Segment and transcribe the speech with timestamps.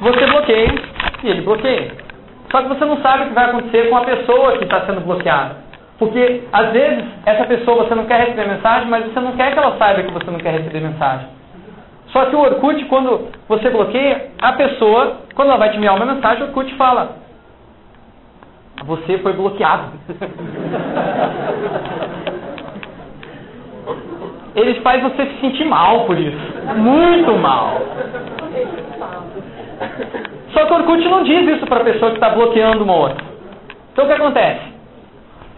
[0.00, 0.74] você bloqueia
[1.22, 1.92] e ele bloqueia.
[2.50, 5.02] Só que você não sabe o que vai acontecer com a pessoa que está sendo
[5.02, 5.56] bloqueada.
[5.98, 9.58] Porque, às vezes, essa pessoa você não quer receber mensagem, mas você não quer que
[9.58, 11.28] ela saiba que você não quer receber mensagem.
[12.08, 16.06] Só que o Orkut, quando você bloqueia, a pessoa, quando ela vai te enviar uma
[16.06, 17.16] mensagem, o Orkut fala:
[18.84, 19.92] Você foi bloqueado.
[24.56, 26.36] Ele faz você se sentir mal por isso.
[26.76, 27.80] Muito mal.
[30.52, 33.24] Só que o Orkut não diz isso para a pessoa que está bloqueando uma outra.
[33.92, 34.60] Então o que acontece?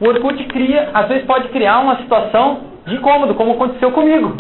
[0.01, 4.37] O Orkut cria, às vezes pode criar uma situação de incômodo, como aconteceu comigo.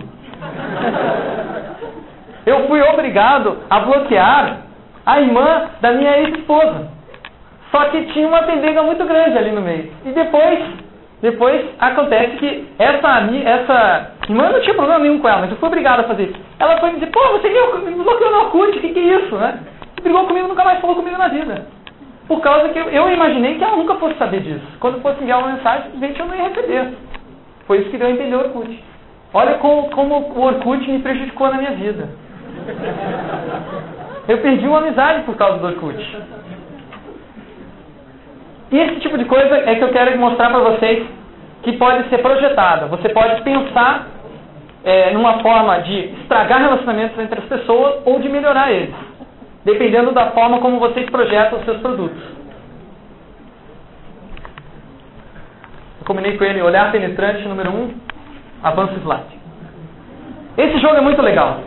[2.44, 4.58] Eu fui obrigado a bloquear
[5.06, 6.88] a irmã da minha ex-esposa.
[7.70, 9.92] Só que tinha uma pendenga muito grande ali no meio.
[10.04, 10.58] E depois,
[11.22, 15.68] depois acontece que essa, essa irmã não tinha problema nenhum com ela, mas eu fui
[15.68, 16.40] obrigado a fazer isso.
[16.58, 19.36] Ela foi me dizer, pô, você me bloqueou no Orkut, o que, que é isso,
[19.36, 19.60] né?
[20.02, 21.66] brigou comigo nunca mais falou comigo na vida.
[22.26, 24.66] Por causa que eu, eu imaginei que ela nunca fosse saber disso.
[24.80, 26.92] Quando fosse enviar uma mensagem, simplesmente eu não ia receber.
[27.66, 28.84] Foi isso que deu a entender o Orkut.
[29.34, 32.08] Olha como, como o Orkut me prejudicou na minha vida.
[34.28, 36.16] Eu perdi uma amizade por causa do Orkut.
[38.72, 41.06] E esse tipo de coisa é que eu quero mostrar para vocês
[41.62, 42.86] que pode ser projetada.
[42.86, 44.08] Você pode pensar
[44.82, 48.94] é, numa forma de estragar relacionamentos entre as pessoas ou de melhorar eles
[49.64, 52.20] dependendo da forma como vocês projetam os seus produtos.
[56.00, 57.94] Eu combinei com ele olhar penetrante número 1, um,
[58.62, 59.40] avanço slide.
[60.58, 61.60] Esse jogo é muito legal.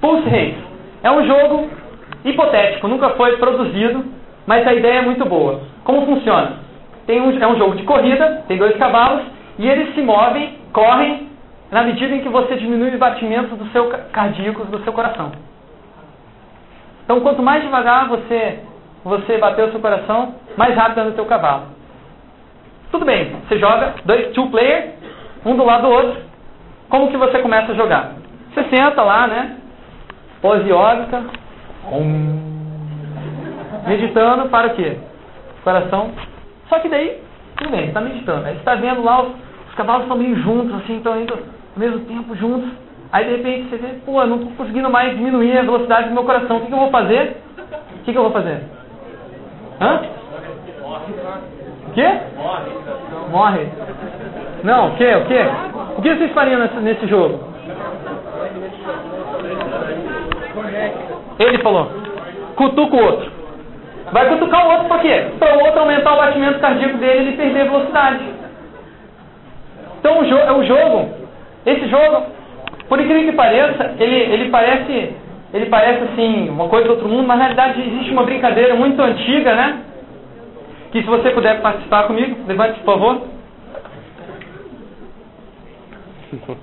[0.00, 0.58] Pulse Race
[1.02, 1.70] é um jogo
[2.24, 4.04] hipotético, nunca foi produzido,
[4.48, 5.60] mas a ideia é muito boa.
[5.84, 6.52] Como funciona?
[7.06, 9.22] Tem um, é um jogo de corrida, tem dois cavalos,
[9.58, 11.28] e eles se movem, correm,
[11.70, 15.32] na medida em que você diminui os batimentos do seu cardíacos do seu coração.
[17.04, 18.60] Então, quanto mais devagar você,
[19.04, 21.64] você bater o seu coração, mais rápido anda o seu cavalo.
[22.90, 24.94] Tudo bem, você joga dois two player,
[25.44, 26.22] um do lado do outro.
[26.88, 28.12] Como que você começa a jogar?
[28.54, 29.58] Você senta lá, né?
[30.40, 31.22] Pose yógica.
[33.88, 34.96] Meditando para o quê?
[35.64, 36.10] Coração.
[36.68, 37.20] Só que daí,
[37.56, 38.46] tudo bem, está meditando.
[38.46, 39.32] Aí você está vendo lá, os,
[39.68, 41.40] os cavalos estão meio juntos, assim, estão indo ao
[41.76, 42.70] mesmo tempo juntos.
[43.10, 46.24] Aí de repente você vê, pô, não estou conseguindo mais diminuir a velocidade do meu
[46.24, 46.58] coração.
[46.58, 47.36] O que, que eu vou fazer?
[47.56, 48.62] O que, que eu vou fazer?
[49.80, 50.02] Hã?
[51.88, 52.08] O quê?
[53.30, 53.66] Morre.
[54.62, 55.14] Não, o quê?
[55.14, 55.40] O quê?
[55.96, 57.40] O que vocês fariam nesse, nesse jogo?
[61.38, 61.90] Ele falou,
[62.56, 63.37] cutuca o outro.
[64.12, 65.26] Vai cutucar o outro por quê?
[65.38, 68.24] Para o outro aumentar o batimento cardíaco dele e ele perder velocidade.
[69.98, 71.10] Então o, jo o jogo,
[71.66, 72.26] esse jogo
[72.88, 75.14] por incrível que pareça, ele, ele parece
[75.52, 79.00] ele parece assim uma coisa do outro mundo, mas na realidade existe uma brincadeira muito
[79.00, 79.82] antiga, né?
[80.92, 83.22] Que se você puder participar comigo, levante por favor.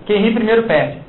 [0.06, 1.05] Quem ri primeiro perde.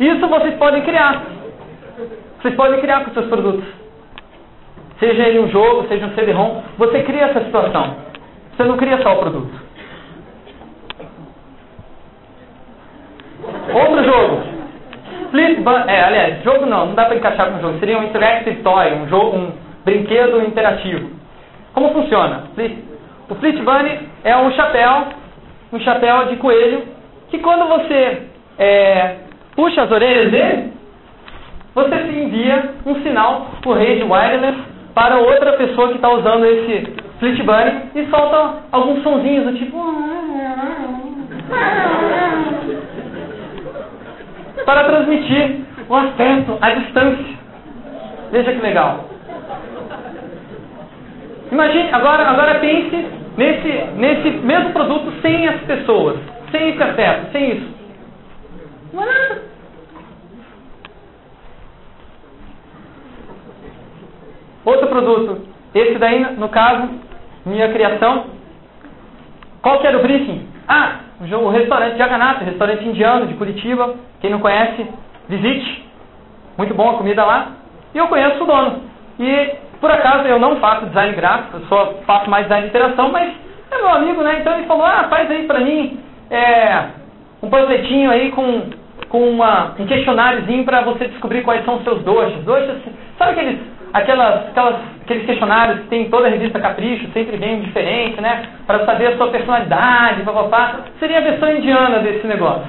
[0.00, 1.22] Isso vocês podem criar.
[2.40, 3.64] Vocês podem criar com seus produtos.
[4.98, 7.96] Seja ele um jogo, seja um CD-ROM, você cria essa situação.
[8.56, 9.65] Você não cria só o produto.
[13.76, 14.42] Outro jogo.
[15.30, 17.78] Flip é, aliás, jogo não, não dá para encaixar com jogo.
[17.78, 19.52] Seria um interactive toy, um jogo, um
[19.84, 21.10] brinquedo interativo.
[21.74, 22.44] Como funciona?
[23.28, 25.08] O Fleet Bunny é um chapéu
[25.72, 26.84] um chapéu de coelho,
[27.28, 28.22] que quando você
[28.58, 29.16] é,
[29.54, 30.72] puxa as orelhas dele,
[31.74, 34.56] você envia um sinal por rede wireless
[34.94, 39.76] para outra pessoa que está usando esse Fleet Bunny e solta alguns sonzinhos do tipo
[44.64, 47.36] para transmitir o afeto à distância.
[48.30, 49.04] Veja que legal.
[51.52, 53.06] Imagine, agora, agora pense
[53.36, 56.18] nesse, nesse mesmo produto sem as pessoas,
[56.50, 57.74] sem esse afeto, sem isso.
[58.92, 59.42] Não é nada.
[64.64, 66.88] Outro produto, esse daí, no caso,
[67.44, 68.26] minha criação.
[69.62, 70.45] Qual que era o briefing?
[70.68, 73.94] Ah, o restaurante Jagannatha, restaurante indiano de Curitiba.
[74.20, 74.86] Quem não conhece,
[75.28, 75.84] visite.
[76.58, 77.52] Muito bom a comida lá.
[77.94, 78.82] E eu conheço o dono.
[79.18, 83.10] E por acaso eu não faço design gráfico, eu só faço mais design de interação,
[83.10, 83.32] mas
[83.70, 84.38] é meu amigo, né?
[84.40, 86.84] Então ele falou, ah, faz aí pra mim é,
[87.42, 88.70] um panfletinho aí com,
[89.08, 92.42] com uma, um questionáriozinho para você descobrir quais são os seus doxas.
[92.44, 92.78] Doxas,
[93.18, 93.60] sabe aqueles,
[93.96, 98.42] aquelas, aquelas, aqueles questionários que tem em toda a revista Capricho, sempre um diferente, né?
[98.66, 100.80] Para saber a sua personalidade, papapá.
[100.98, 102.66] Seria a versão indiana desse negócio.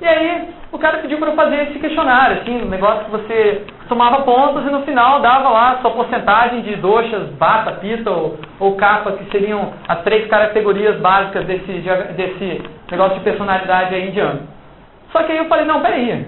[0.00, 3.64] E aí, o cara pediu para eu fazer esse questionário, assim, um negócio que você
[3.88, 8.38] somava pontos e no final dava lá a sua porcentagem de doxas, bata, pita ou,
[8.60, 11.72] ou capa, que seriam as três categorias básicas desse,
[12.14, 14.40] desse negócio de personalidade aí indiano.
[15.10, 16.26] Só que aí eu falei, não, peraí,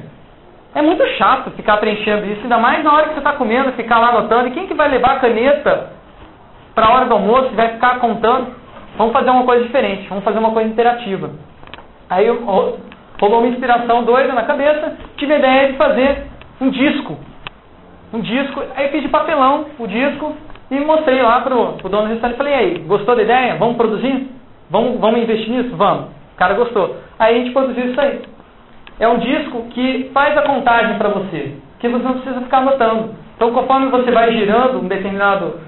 [0.75, 3.99] é muito chato ficar preenchendo isso, ainda mais na hora que você está comendo, ficar
[3.99, 4.49] lá anotando.
[4.49, 5.91] E quem que vai levar a caneta
[6.75, 8.55] para a hora do almoço e vai ficar contando?
[8.97, 11.31] Vamos fazer uma coisa diferente, vamos fazer uma coisa interativa.
[12.09, 16.27] Aí rolou uma inspiração doida na cabeça, tive a ideia de fazer
[16.61, 17.19] um disco.
[18.13, 20.35] Um disco, aí fiz de papelão o disco
[20.71, 22.37] e mostrei lá pro, pro dono do restaurante.
[22.37, 23.57] Falei, aí, gostou da ideia?
[23.57, 24.29] Vamos produzir?
[24.69, 25.77] Vamos, vamos investir nisso?
[25.77, 26.07] Vamos.
[26.35, 26.97] O cara gostou.
[27.19, 28.23] Aí a gente produziu isso aí.
[29.01, 33.15] É um disco que faz a contagem para você, que você não precisa ficar anotando.
[33.35, 35.59] Então, conforme você vai girando um determinado,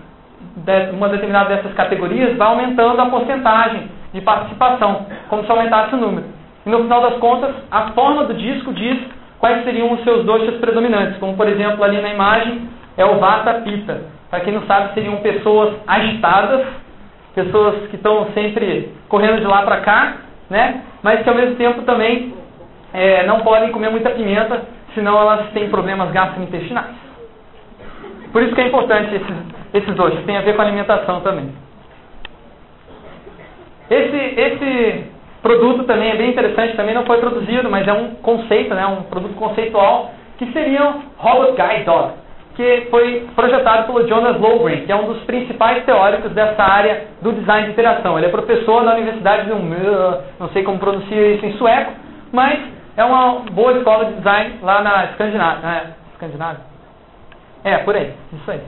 [0.92, 6.26] uma determinada dessas categorias, vai aumentando a porcentagem de participação, como se aumentasse o número.
[6.66, 8.98] E no final das contas, a forma do disco diz
[9.38, 12.68] quais seriam os seus doxas predominantes, como por exemplo ali na imagem
[12.98, 14.02] é o Vata Pita.
[14.28, 16.66] Para quem não sabe, seriam pessoas agitadas,
[17.34, 20.16] pessoas que estão sempre correndo de lá para cá,
[20.50, 20.82] né?
[21.02, 22.41] mas que ao mesmo tempo também
[22.92, 24.62] é, não podem comer muita pimenta,
[24.94, 26.94] senão elas têm problemas gastrointestinais.
[28.32, 29.36] Por isso que é importante esses,
[29.74, 31.50] esses tem a ver com alimentação também.
[33.90, 35.04] Esse, esse
[35.42, 39.02] produto também é bem interessante, também não foi produzido, mas é um conceito, né, um
[39.02, 42.12] produto conceitual, que seria o Robot Guide Dog,
[42.56, 47.32] que foi projetado pelo Jonas Lowgren, que é um dos principais teóricos dessa área do
[47.32, 48.16] design de interação.
[48.16, 51.92] Ele é professor na Universidade de não sei como pronuncia isso em sueco,
[52.32, 52.58] mas
[52.96, 55.60] é uma boa escola de design lá na Escandinávia.
[55.62, 55.94] Né?
[56.12, 56.60] Escandinávia?
[57.64, 58.60] É, por aí, isso aí.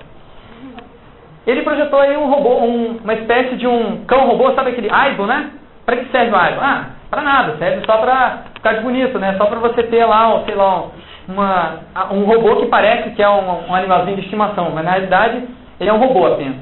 [1.46, 5.26] Ele projetou aí um robô, um, uma espécie de um cão robô, sabe aquele Aibo,
[5.26, 5.50] né?
[5.84, 6.60] Para que serve o Aibo?
[6.62, 9.34] Ah, para nada, serve só para ficar de bonito, né?
[9.36, 10.84] Só para você ter lá, sei lá,
[11.28, 11.80] uma,
[12.12, 15.46] um robô que parece que é um, um animalzinho de estimação, mas na realidade
[15.78, 16.56] ele é um robô apenas.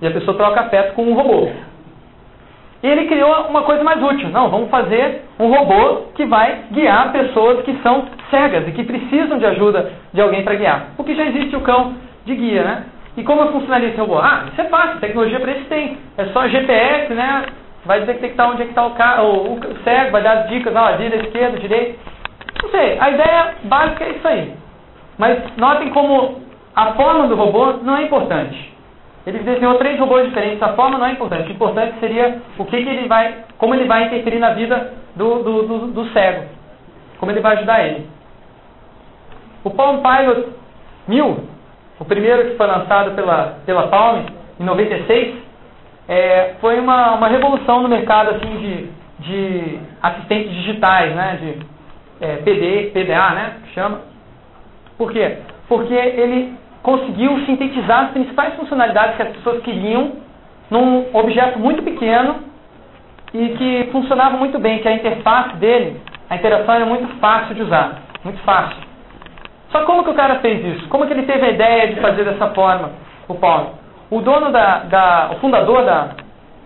[0.00, 1.50] E a pessoa troca afeto com um robô.
[2.82, 4.28] E ele criou uma coisa mais útil.
[4.30, 9.38] Não, vamos fazer um robô que vai guiar pessoas que são cegas e que precisam
[9.38, 10.86] de ajuda de alguém para guiar.
[10.96, 11.94] Porque já existe o cão
[12.24, 12.84] de guia, né?
[13.16, 14.18] E como funcionaria esse robô?
[14.18, 15.98] Ah, isso é fácil, tecnologia para isso tem.
[16.16, 17.44] É só GPS, né?
[17.84, 21.26] vai detectar onde é que está o, o, cego, vai dar as dicas, ó, direita,
[21.26, 21.98] esquerda, direita.
[22.62, 24.54] Não sei, a ideia básica é isso aí.
[25.18, 26.40] Mas notem como
[26.74, 28.71] a forma do robô não é importante.
[29.26, 31.48] Ele desenhou três robôs diferentes, a forma não é importante.
[31.48, 35.42] O importante seria o que, que ele vai, como ele vai interferir na vida do,
[35.42, 36.46] do, do, do cego.
[37.18, 38.08] Como ele vai ajudar ele.
[39.62, 40.48] O Palm Pilot
[41.06, 41.44] 1000,
[42.00, 44.24] o primeiro que foi lançado pela, pela Palm,
[44.58, 45.36] em 96,
[46.08, 48.90] é, foi uma, uma revolução no mercado assim, de,
[49.20, 51.38] de assistentes digitais, né?
[51.40, 53.56] de é, PD, PDA, né?
[53.72, 54.00] chama.
[54.98, 55.38] Por quê?
[55.68, 60.12] Porque ele conseguiu sintetizar as principais funcionalidades que as pessoas queriam
[60.70, 62.36] num objeto muito pequeno
[63.32, 67.62] e que funcionava muito bem, que a interface dele, a interação era muito fácil de
[67.62, 68.76] usar, muito fácil.
[69.70, 70.88] Só como que o cara fez isso?
[70.88, 72.90] Como que ele teve a ideia de fazer dessa forma,
[73.28, 73.70] o Paulo?
[74.10, 76.10] O dono da, da o fundador da,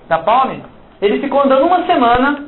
[0.08, 0.62] da Palme,
[1.00, 2.44] ele ficou andando uma semana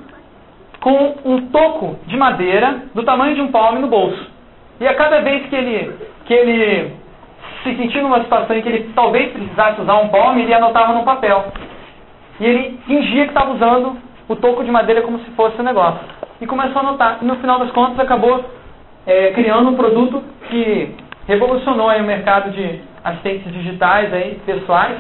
[0.81, 4.31] com um toco de madeira do tamanho de um palme no bolso.
[4.81, 5.93] E a cada vez que ele,
[6.25, 6.98] que ele
[7.63, 11.05] se sentia numa situação em que ele talvez precisasse usar um palme, ele anotava no
[11.05, 11.53] papel.
[12.41, 13.97] E ele fingia que estava usando
[14.29, 16.01] o toco de madeira como se fosse um negócio.
[16.41, 17.19] E começou a anotar.
[17.21, 18.45] E no final das contas acabou
[19.07, 20.95] é, criando um produto que
[21.27, 24.99] revolucionou o mercado de assistentes digitais aí, pessoais,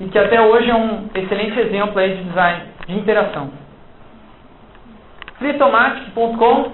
[0.00, 3.50] e que até hoje é um excelente exemplo aí de design de interação.
[5.38, 6.72] Fritomatic.com,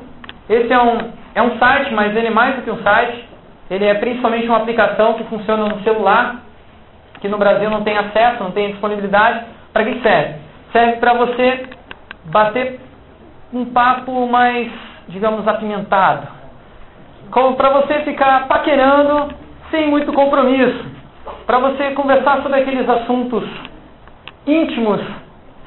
[0.49, 0.99] esse é um,
[1.35, 3.25] é um site, mas ele é mais do que um site,
[3.71, 6.43] ele é principalmente uma aplicação que funciona no celular,
[7.21, 9.45] que no Brasil não tem acesso, não tem disponibilidade.
[9.73, 10.35] Para que serve?
[10.73, 11.69] Serve para você
[12.27, 12.81] bater
[13.53, 14.71] um papo mais,
[15.09, 16.29] digamos, apimentado.
[17.31, 19.35] Como para você ficar paquerando
[19.71, 20.85] sem muito compromisso,
[21.45, 23.45] para você conversar sobre aqueles assuntos
[24.47, 25.01] íntimos,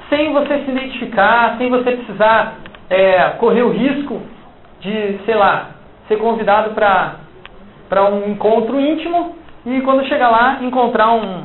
[0.10, 2.56] sem você se identificar, sem você precisar
[2.90, 4.22] é, correr o risco
[4.80, 5.72] de, sei lá,
[6.08, 7.16] ser convidado para
[8.12, 11.44] um encontro íntimo e quando chegar lá encontrar um,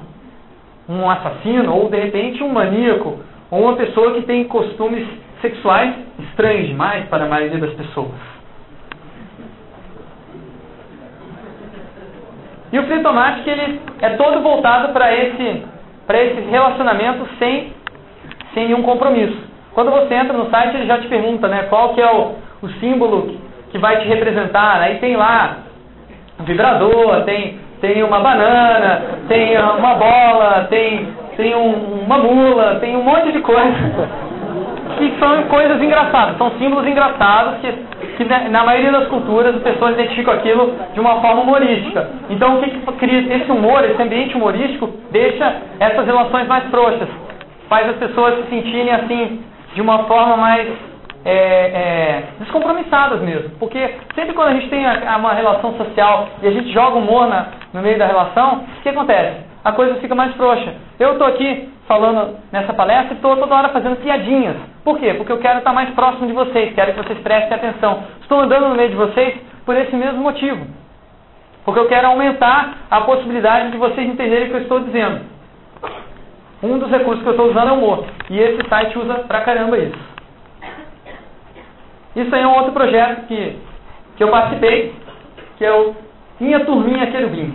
[0.88, 3.18] um assassino ou de repente um maníaco
[3.50, 5.06] ou uma pessoa que tem costumes
[5.40, 8.34] sexuais estranhos demais para a maioria das pessoas.
[12.72, 15.62] E o Free Automatic ele é todo voltado para esse,
[16.08, 17.72] esse relacionamento sem,
[18.52, 19.38] sem nenhum compromisso.
[19.74, 22.68] Quando você entra no site, ele já te pergunta né, qual que é o, o
[22.80, 23.38] símbolo
[23.70, 24.80] que vai te representar.
[24.80, 25.63] Aí tem lá
[26.40, 32.96] um vibrador, tem, tem uma banana, tem uma bola, tem, tem um, uma mula, tem
[32.96, 34.08] um monte de coisa
[34.98, 37.72] que são coisas engraçadas, são símbolos engraçados que,
[38.16, 42.08] que na maioria das culturas as pessoas identificam aquilo de uma forma humorística.
[42.30, 47.08] Então o que, que cria esse humor, esse ambiente humorístico deixa essas relações mais frouxas,
[47.68, 49.40] faz as pessoas se sentirem assim
[49.74, 50.68] de uma forma mais
[51.24, 53.50] é, é, descompromissadas mesmo.
[53.58, 53.78] Porque
[54.14, 57.80] sempre quando a gente tem uma relação social e a gente joga humor na, no
[57.80, 59.40] meio da relação, o que acontece?
[59.64, 60.74] A coisa fica mais frouxa.
[60.98, 64.56] Eu estou aqui falando nessa palestra e estou toda hora fazendo piadinhas.
[64.84, 65.14] Por quê?
[65.14, 68.04] Porque eu quero estar mais próximo de vocês, quero que vocês prestem atenção.
[68.20, 70.66] Estou andando no meio de vocês por esse mesmo motivo.
[71.64, 75.20] Porque eu quero aumentar a possibilidade de vocês entenderem o que eu estou dizendo.
[76.62, 78.04] Um dos recursos que eu estou usando é o humor.
[78.30, 80.13] E esse site usa pra caramba isso.
[82.16, 83.56] Isso aí é um outro projeto que,
[84.16, 84.94] que eu participei,
[85.58, 85.94] que é o
[86.38, 87.54] Minha Turminha Querubim.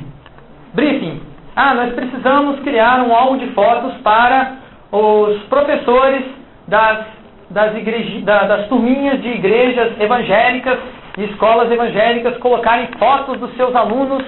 [0.74, 1.22] Briefing.
[1.56, 4.58] Ah, nós precisamos criar um álbum de fotos para
[4.92, 6.24] os professores
[6.68, 7.06] das,
[7.50, 10.78] das, igreja, das turminhas de igrejas evangélicas
[11.18, 14.24] e escolas evangélicas colocarem fotos dos seus alunos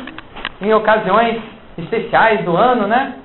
[0.62, 1.42] em ocasiões
[1.78, 3.16] especiais do ano, né?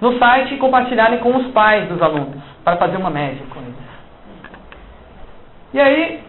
[0.00, 3.51] No site e compartilharem com os pais dos alunos, para fazer uma média.
[5.72, 6.20] E aí,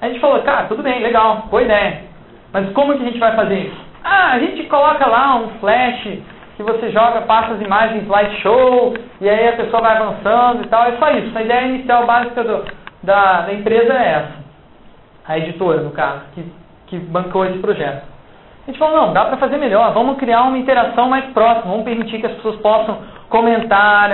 [0.00, 2.02] a gente falou, cara, tudo bem, legal, boa ideia.
[2.52, 3.80] Mas como que a gente vai fazer isso?
[4.04, 6.18] Ah, a gente coloca lá um flash
[6.56, 10.84] que você joga, passa as imagens slideshow, e aí a pessoa vai avançando e tal.
[10.84, 11.36] É só isso.
[11.36, 12.64] A ideia inicial básica do,
[13.02, 14.42] da, da empresa é essa.
[15.26, 16.44] A editora, no caso, que,
[16.86, 18.04] que bancou esse projeto.
[18.62, 21.84] A gente falou, não, dá para fazer melhor, vamos criar uma interação mais próxima, vamos
[21.84, 24.08] permitir que as pessoas possam comentar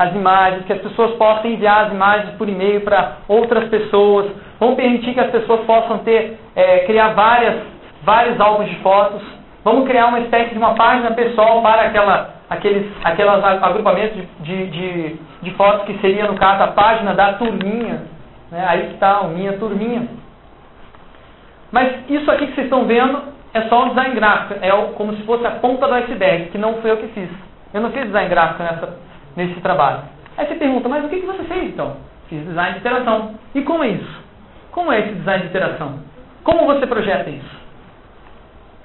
[0.00, 4.76] as, imagens, que as pessoas possam enviar as imagens por e-mail para outras pessoas, vamos
[4.76, 7.56] permitir que as pessoas possam ter, é, criar várias,
[8.02, 9.20] vários álbuns de fotos,
[9.62, 14.66] vamos criar uma espécie de uma página pessoal para aquela, aqueles, aquelas agrupamentos de, de,
[14.70, 18.02] de, de fotos que seria, no caso, a página da turminha,
[18.50, 18.64] né?
[18.66, 20.08] aí que está, minha turminha.
[21.70, 23.20] Mas isso aqui que vocês estão vendo
[23.52, 26.80] é só um design gráfico, é como se fosse a ponta do iceberg, que não
[26.80, 27.28] foi eu que fiz.
[27.74, 28.88] Eu não fiz design gráfico nessa,
[29.36, 30.02] nesse trabalho.
[30.36, 31.96] Aí você pergunta, mas o que, que você fez então?
[32.28, 33.34] Fiz design de interação.
[33.54, 34.20] E como é isso?
[34.70, 35.98] Como é esse design de interação?
[36.44, 37.60] Como você projeta isso?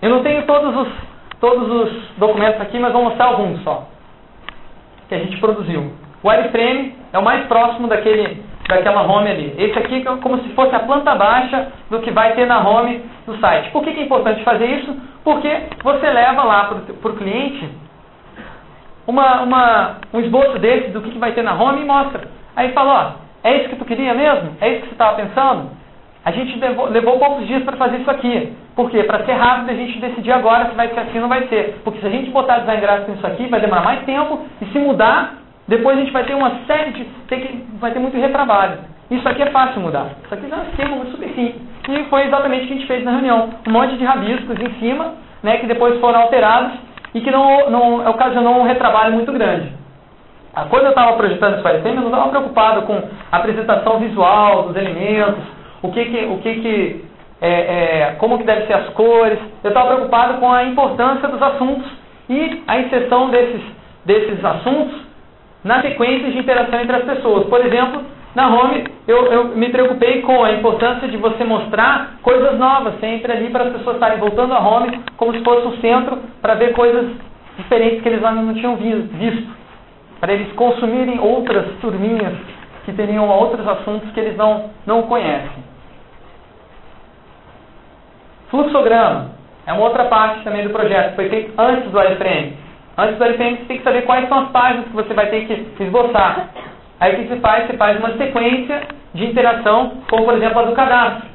[0.01, 0.87] Eu não tenho todos os,
[1.39, 3.87] todos os documentos aqui, mas vou mostrar alguns só.
[5.07, 5.93] Que a gente produziu.
[6.21, 9.55] O wireframe é o mais próximo daquele, daquela home ali.
[9.57, 13.01] Esse aqui é como se fosse a planta baixa do que vai ter na home
[13.25, 13.69] do site.
[13.71, 14.95] Por que, que é importante fazer isso?
[15.23, 15.49] Porque
[15.83, 17.69] você leva lá para o cliente
[19.07, 22.27] uma, uma, um esboço desse do que, que vai ter na home e mostra.
[22.55, 24.51] Aí fala, ó, é isso que tu queria mesmo?
[24.59, 25.69] É isso que você estava pensando?
[26.23, 28.51] A gente levou, levou poucos dias para fazer isso aqui.
[28.75, 29.03] Por quê?
[29.03, 31.79] Para ser rápido, a gente decidir agora se vai ser assim ou não vai ser.
[31.83, 34.79] Porque se a gente botar design gráfico nisso aqui, vai demorar mais tempo, e se
[34.79, 35.35] mudar,
[35.67, 37.03] depois a gente vai ter uma série de.
[37.27, 38.79] Tem que, vai ter muito retrabalho.
[39.11, 40.07] Isso aqui é fácil mudar.
[40.23, 41.61] Isso aqui é um esquema super simples.
[41.87, 43.49] E foi exatamente o que a gente fez na reunião.
[43.67, 46.73] Um monte de rabiscos em cima, né, que depois foram alterados
[47.15, 49.71] e que não, não ocasionou um retrabalho muito grande.
[50.69, 54.75] Quando eu estava projetando esse wireframe, eu não estava preocupado com a apresentação visual dos
[54.75, 55.43] elementos,
[55.81, 57.05] o que que, o que, que
[57.41, 59.39] é, é, como que devem ser as cores.
[59.63, 61.89] Eu estava preocupado com a importância dos assuntos
[62.29, 63.61] e a inserção desses,
[64.05, 64.95] desses assuntos
[65.63, 67.47] na sequência de interação entre as pessoas.
[67.47, 68.01] Por exemplo,
[68.35, 73.31] na home, eu, eu me preocupei com a importância de você mostrar coisas novas sempre
[73.31, 76.73] ali para as pessoas estarem voltando à home como se fosse um centro para ver
[76.73, 77.11] coisas
[77.57, 79.55] diferentes que eles ainda não tinham visto.
[80.19, 82.33] Para eles consumirem outras turminhas
[82.83, 85.63] que teriam outros assuntos que eles não, não conhecem.
[88.49, 89.31] Fluxograma
[89.65, 92.57] é uma outra parte também do projeto, foi feito antes do wireframe.
[92.97, 95.47] Antes do wireframe você tem que saber quais são as páginas que você vai ter
[95.47, 96.49] que esboçar.
[96.99, 97.67] Aí o que você faz?
[97.67, 98.81] Você faz uma sequência
[99.13, 101.27] de interação, como por exemplo a do cadastro.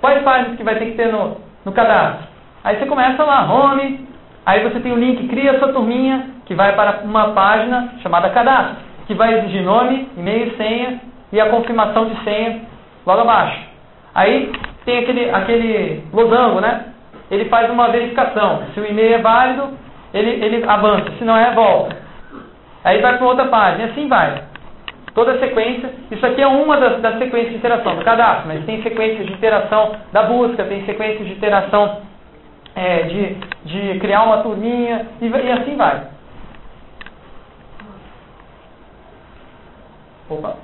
[0.00, 2.26] Quais páginas que vai ter que ter no, no cadastro?
[2.64, 4.06] Aí você começa lá, home,
[4.46, 8.76] aí você tem o link, cria sua turminha, que vai para uma página chamada cadastro,
[9.06, 11.00] que vai exigir nome, e-mail e senha,
[11.32, 12.60] e a confirmação de senha
[13.06, 13.58] logo abaixo.
[14.14, 14.52] Aí
[14.84, 16.86] tem aquele, aquele losango, né?
[17.30, 18.62] Ele faz uma verificação.
[18.74, 19.70] Se o e-mail é válido,
[20.12, 21.10] ele, ele avança.
[21.18, 21.96] Se não é, volta.
[22.84, 23.86] Aí vai para outra página.
[23.86, 24.42] E assim vai.
[25.14, 25.90] Toda a sequência.
[26.10, 29.32] Isso aqui é uma das, das sequências de interação do cadastro, mas tem sequências de
[29.32, 32.00] interação da busca, tem sequências de interação
[32.74, 36.08] é, de, de criar uma turminha e, e assim vai.
[40.30, 40.56] Opa.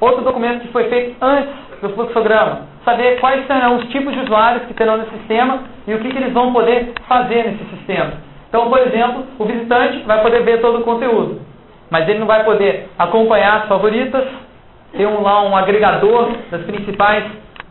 [0.00, 2.66] Outro documento que foi feito antes do fluxograma.
[2.84, 6.16] Saber quais serão os tipos de usuários que terão no sistema e o que, que
[6.16, 8.14] eles vão poder fazer nesse sistema.
[8.48, 11.40] Então, por exemplo, o visitante vai poder ver todo o conteúdo,
[11.92, 14.24] mas ele não vai poder acompanhar as favoritas,
[14.96, 17.22] ter um, lá um agregador das principais,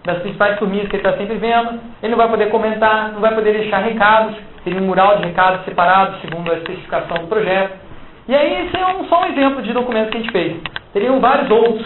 [0.05, 3.33] das principais turminhas que ele está sempre vendo, ele não vai poder comentar, não vai
[3.33, 7.73] poder deixar recados, tem um mural de recados separado segundo a especificação do projeto.
[8.27, 10.55] E aí, esse é um, só um exemplo de documento que a gente fez.
[10.93, 11.83] Teriam vários outros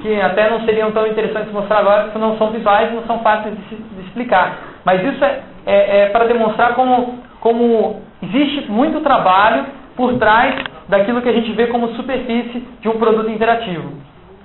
[0.00, 3.18] que até não seriam tão interessantes mostrar agora, porque não são visuais e não são
[3.18, 4.58] fáceis de, de explicar.
[4.84, 9.66] Mas isso é, é, é para demonstrar como, como existe muito trabalho
[9.96, 13.92] por trás daquilo que a gente vê como superfície de um produto interativo.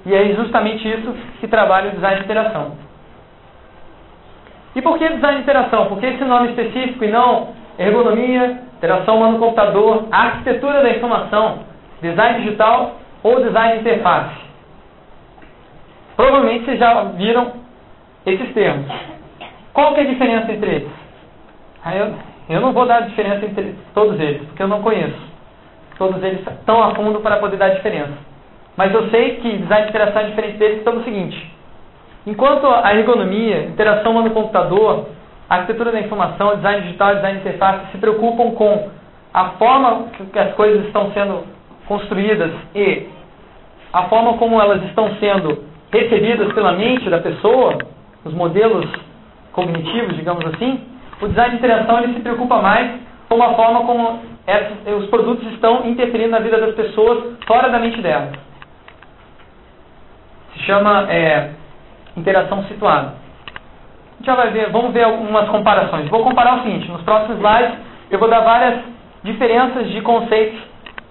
[0.05, 2.77] E é justamente isso que trabalha o design de interação.
[4.75, 5.87] E por que design de interação?
[5.87, 11.59] Por que esse nome específico e não ergonomia, interação humano-computador, arquitetura da informação,
[12.01, 14.35] design digital ou design de interface?
[16.15, 17.53] Provavelmente vocês já viram
[18.25, 18.85] esses termos.
[19.73, 20.91] Qual que é a diferença entre eles?
[21.93, 22.13] Eu,
[22.49, 25.28] eu não vou dar a diferença entre todos eles, porque eu não conheço
[25.99, 28.13] todos eles tão a fundo para poder dar diferença.
[28.75, 31.53] Mas eu sei que design de interação é diferente deles pelo seguinte.
[32.25, 35.09] Enquanto a ergonomia, interação humano-computador,
[35.49, 38.89] arquitetura da informação, design digital design de interface se preocupam com
[39.33, 41.43] a forma que as coisas estão sendo
[41.87, 43.07] construídas e
[43.91, 47.77] a forma como elas estão sendo recebidas pela mente da pessoa,
[48.23, 48.85] os modelos
[49.51, 50.79] cognitivos, digamos assim,
[51.21, 54.19] o design de interação ele se preocupa mais com a forma como
[54.97, 58.31] os produtos estão interferindo na vida das pessoas fora da mente delas.
[60.53, 61.51] Se chama é,
[62.17, 63.13] interação situada.
[63.13, 66.09] A gente já vai ver, vamos ver algumas comparações.
[66.09, 67.77] Vou comparar o seguinte, nos próximos slides
[68.09, 68.79] eu vou dar várias
[69.23, 70.59] diferenças de conceitos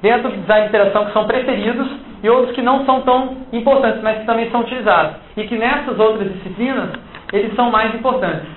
[0.02, 1.88] dentro do design de interação que são preferidos
[2.22, 5.16] e outros que não são tão importantes, mas que também são utilizados.
[5.36, 6.90] E que nessas outras disciplinas,
[7.32, 8.48] eles são mais importantes.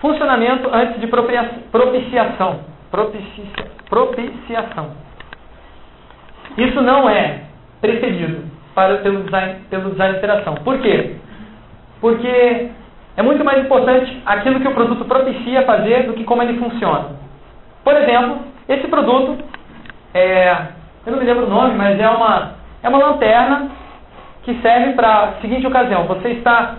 [0.00, 2.60] Funcionamento antes de propiciação.
[2.90, 3.44] Propicia,
[3.88, 4.90] propiciação.
[6.56, 7.42] Isso não é
[7.80, 10.54] preferido para, pelo, design, pelo design de interação.
[10.56, 11.16] Por quê?
[12.00, 12.68] Porque
[13.16, 17.16] é muito mais importante aquilo que o produto propicia fazer do que como ele funciona.
[17.82, 19.42] Por exemplo, esse produto
[20.12, 20.66] é,
[21.04, 23.70] eu não me lembro o nome, mas é uma, é uma lanterna
[24.42, 26.04] que serve para a seguinte ocasião.
[26.04, 26.76] Você está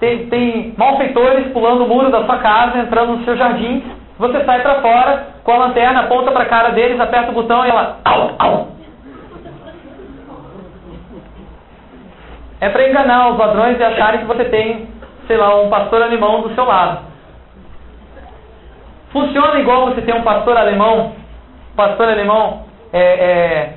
[0.00, 3.84] tem, tem malfeitores pulando o muro da sua casa, entrando no seu jardim.
[4.18, 7.64] Você sai para fora com a lanterna, aponta para a cara deles, aperta o botão
[7.64, 7.98] e ela.
[8.04, 8.68] Au, au.
[12.60, 14.88] É para enganar os ladrões e acharem que você tem,
[15.26, 17.00] sei lá, um pastor alemão do seu lado.
[19.12, 21.12] Funciona igual você tem um pastor alemão,
[21.76, 23.74] pastor alemão é, é,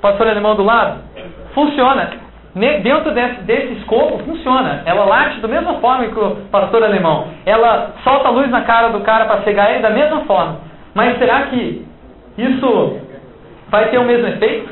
[0.00, 1.00] pastor alemão do lado?
[1.54, 2.27] Funciona.
[2.58, 4.82] Dentro desse, desse escopo, funciona.
[4.84, 7.28] Ela late da mesma forma que o pastor alemão.
[7.46, 10.56] Ela solta a luz na cara do cara para cegar ele da mesma forma.
[10.92, 11.86] Mas será que
[12.36, 12.96] isso
[13.68, 14.68] vai ter o mesmo efeito?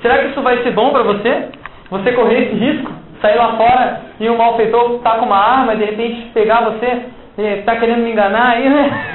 [0.00, 1.48] Será que isso vai ser bom para você?
[1.90, 2.92] Você correr esse risco?
[3.20, 7.06] Sair lá fora e um malfeitor tá com uma arma e de repente pegar você
[7.36, 9.14] e tá querendo me enganar aí, né?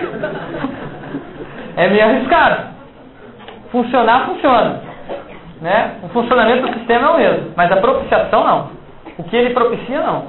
[1.77, 2.73] é meio arriscado.
[3.71, 4.92] Funcionar, funciona.
[5.63, 5.95] Né?
[6.03, 8.69] O funcionamento do sistema é o mesmo, mas a propiciação não.
[9.17, 10.25] O que ele propicia, não.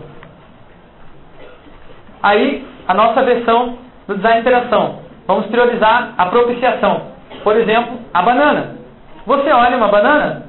[2.22, 5.00] Aí, a nossa versão do design de interação.
[5.26, 7.08] Vamos priorizar a propiciação.
[7.42, 8.76] Por exemplo, a banana.
[9.26, 10.46] Você olha uma banana,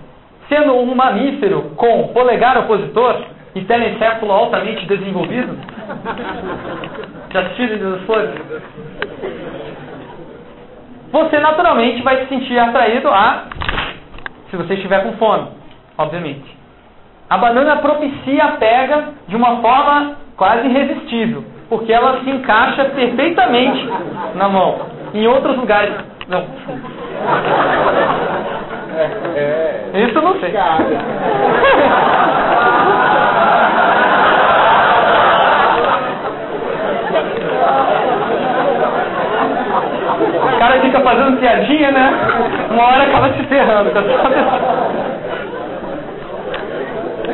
[0.48, 3.24] sendo um mamífero com polegar opositor
[3.56, 5.58] e telecéfalo altamente desenvolvido.
[7.34, 8.30] Já assistiram das flores?
[11.12, 13.46] você naturalmente vai se sentir atraído a,
[14.56, 15.50] se você estiver com fome,
[15.98, 16.56] obviamente.
[17.30, 23.90] A banana propicia a pega de uma forma quase irresistível, porque ela se encaixa perfeitamente
[24.36, 24.80] na mão.
[25.14, 25.94] Em outros lugares,
[26.28, 26.46] não.
[30.08, 30.54] Isso eu não sei.
[40.56, 42.12] O cara fica fazendo piadinha, né?
[42.76, 43.90] Uma hora acaba se ferrando.
[43.92, 44.02] Tá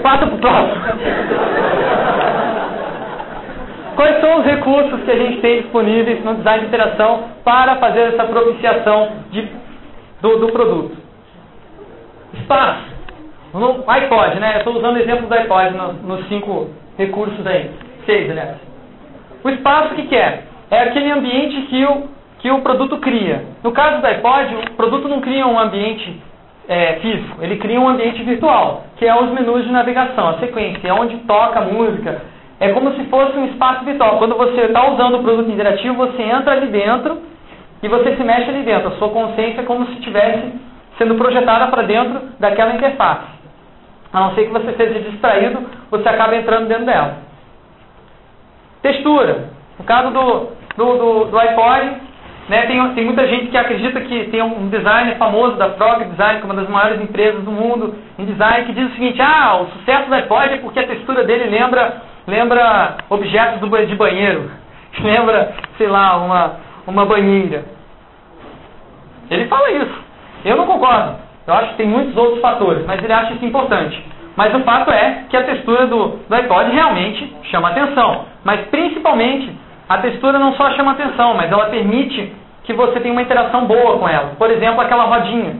[0.03, 0.81] Passa pro próximo.
[3.95, 8.13] Quais são os recursos que a gente tem disponíveis no design de interação para fazer
[8.13, 9.47] essa propiciação de,
[10.21, 10.95] do, do produto.
[12.35, 12.91] Espaço.
[13.53, 14.53] No iPod, né?
[14.53, 17.71] Eu estou usando o exemplo do iPod no, nos cinco recursos aí.
[18.05, 18.57] Seis, aliás.
[19.43, 20.43] O espaço, o que, que é?
[20.69, 22.07] É aquele ambiente que o,
[22.41, 23.45] que o produto cria.
[23.63, 26.21] No caso do iPod, o produto não cria um ambiente
[26.67, 30.87] é, físico, ele cria um ambiente virtual, que é os menus de navegação, a sequência,
[30.87, 32.21] é onde toca a música.
[32.59, 34.17] É como se fosse um espaço virtual.
[34.17, 37.19] Quando você está usando o produto interativo, você entra ali dentro
[37.81, 38.89] e você se mexe ali dentro.
[38.89, 40.53] A sua consciência é como se estivesse
[40.97, 43.25] sendo projetada para dentro daquela interface.
[44.13, 47.17] A não ser que você seja distraído, você acaba entrando dentro dela.
[48.83, 49.49] Textura.
[49.79, 51.95] No caso do, do, do, do iPod,
[52.49, 56.39] né, tem, tem muita gente que acredita que tem um designer famoso da Frog Design,
[56.39, 59.61] que é uma das maiores empresas do mundo em design, que diz o seguinte, ah,
[59.61, 64.49] o sucesso do iPod é porque a textura dele lembra, lembra objetos do, de banheiro,
[65.01, 66.55] lembra, sei lá, uma,
[66.87, 67.63] uma banheira.
[69.29, 70.11] Ele fala isso.
[70.43, 71.15] Eu não concordo.
[71.47, 74.03] Eu acho que tem muitos outros fatores, mas ele acha isso importante.
[74.35, 78.25] Mas o fato é que a textura do, do iPod realmente chama atenção.
[78.43, 79.55] Mas principalmente
[79.91, 83.99] a textura não só chama atenção, mas ela permite que você tenha uma interação boa
[83.99, 84.35] com ela.
[84.37, 85.57] Por exemplo, aquela rodinha.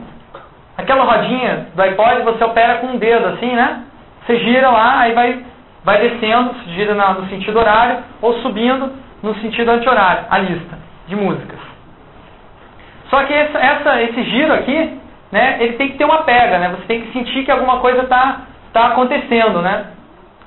[0.78, 3.84] Aquela rodinha do iPod você opera com um dedo assim, né?
[4.24, 5.44] Você gira lá, aí vai,
[5.84, 8.90] vai descendo, gira no sentido horário, ou subindo
[9.22, 11.58] no sentido anti-horário, a lista de músicas.
[13.10, 14.98] Só que essa, essa, esse giro aqui,
[15.30, 16.70] né, ele tem que ter uma pega, né?
[16.70, 18.40] Você tem que sentir que alguma coisa está
[18.72, 19.88] tá acontecendo, né?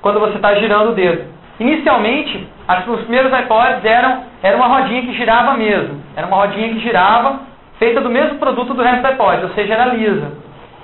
[0.02, 1.24] Quando você está girando o dedo.
[1.60, 6.00] Inicialmente, os primeiros iPods eram era uma rodinha que girava mesmo.
[6.16, 7.40] Era uma rodinha que girava,
[7.78, 10.32] feita do mesmo produto do resto do iPod, ou seja, era lisa.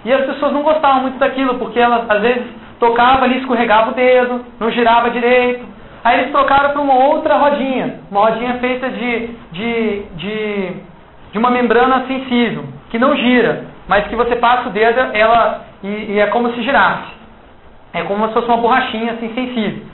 [0.05, 2.45] E as pessoas não gostavam muito daquilo, porque elas às vezes
[2.81, 5.65] tocava ali, escorregava o dedo, não girava direito.
[6.03, 10.77] Aí eles trocaram para uma outra rodinha, uma rodinha feita de, de, de,
[11.31, 16.15] de uma membrana sensível, que não gira, mas que você passa o dedo ela, e,
[16.15, 17.13] e é como se girasse.
[17.93, 19.85] É como se fosse uma borrachinha assim, sensível.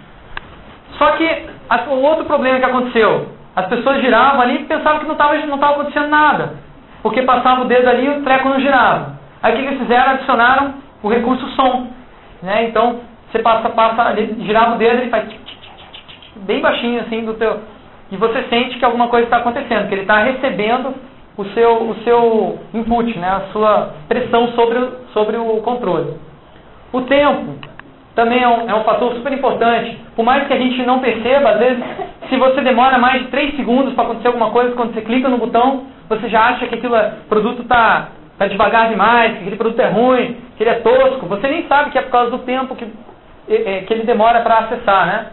[0.99, 1.47] Só que
[1.89, 5.55] o outro problema que aconteceu, as pessoas giravam ali e pensavam que não estava não
[5.55, 6.55] acontecendo nada.
[7.03, 9.19] Porque passava o dedo ali e o treco não girava.
[9.43, 10.11] Aí o que eles fizeram?
[10.13, 11.87] Adicionaram o recurso som.
[12.43, 12.65] Né?
[12.65, 15.29] Então, você passa, passa, girava o dedo e ele faz
[16.37, 17.61] bem baixinho assim do teu.
[18.11, 20.95] E você sente que alguma coisa está acontecendo, que ele está recebendo
[21.37, 23.29] o seu, o seu input, né?
[23.29, 24.79] a sua pressão sobre,
[25.13, 26.15] sobre o controle.
[26.93, 27.55] O tempo
[28.19, 29.97] também é um, é um fator super importante.
[30.17, 31.85] Por mais que a gente não perceba, às vezes,
[32.29, 35.39] se você demora mais de 3 segundos para acontecer alguma coisa, quando você clica no
[35.39, 39.87] botão, você já acha que aquele produto está tá devagar demais, que aquele produto é
[39.87, 41.27] ruim, que ele é tosco.
[41.27, 42.93] Você nem sabe que é por causa do tempo que,
[43.49, 45.27] é, que ele demora para acessar, né?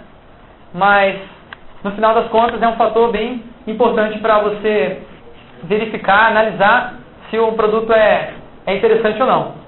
[0.72, 1.16] Mas,
[1.84, 5.02] no final das contas, é um fator bem importante para você
[5.64, 6.94] verificar, analisar
[7.32, 8.34] se o produto é,
[8.68, 9.65] é interessante ou não.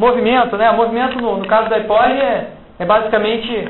[0.00, 0.70] Movimento, né?
[0.70, 3.68] O movimento no, no caso do iPod é, é basicamente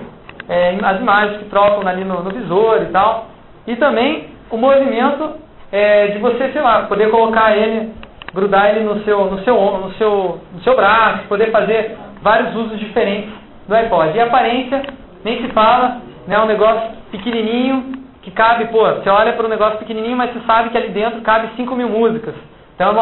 [0.49, 3.27] é, as imagens que trocam ali no, no, visor e tal.
[3.67, 5.33] E também o movimento
[5.73, 7.93] é, de você, sei lá, poder colocar ele,
[8.33, 12.79] grudar ele no seu, no seu, no seu, no seu braço, poder fazer vários usos
[12.79, 13.33] diferentes
[13.67, 14.17] do iPod.
[14.17, 14.83] E a aparência,
[15.25, 16.39] nem se fala, né?
[16.39, 20.71] Um negócio pequenininho que cabe, pô, você olha para um negócio pequenininho, mas você sabe
[20.71, 22.37] que ali dentro cabe 5 mil músicas.
[22.77, 22.95] Então,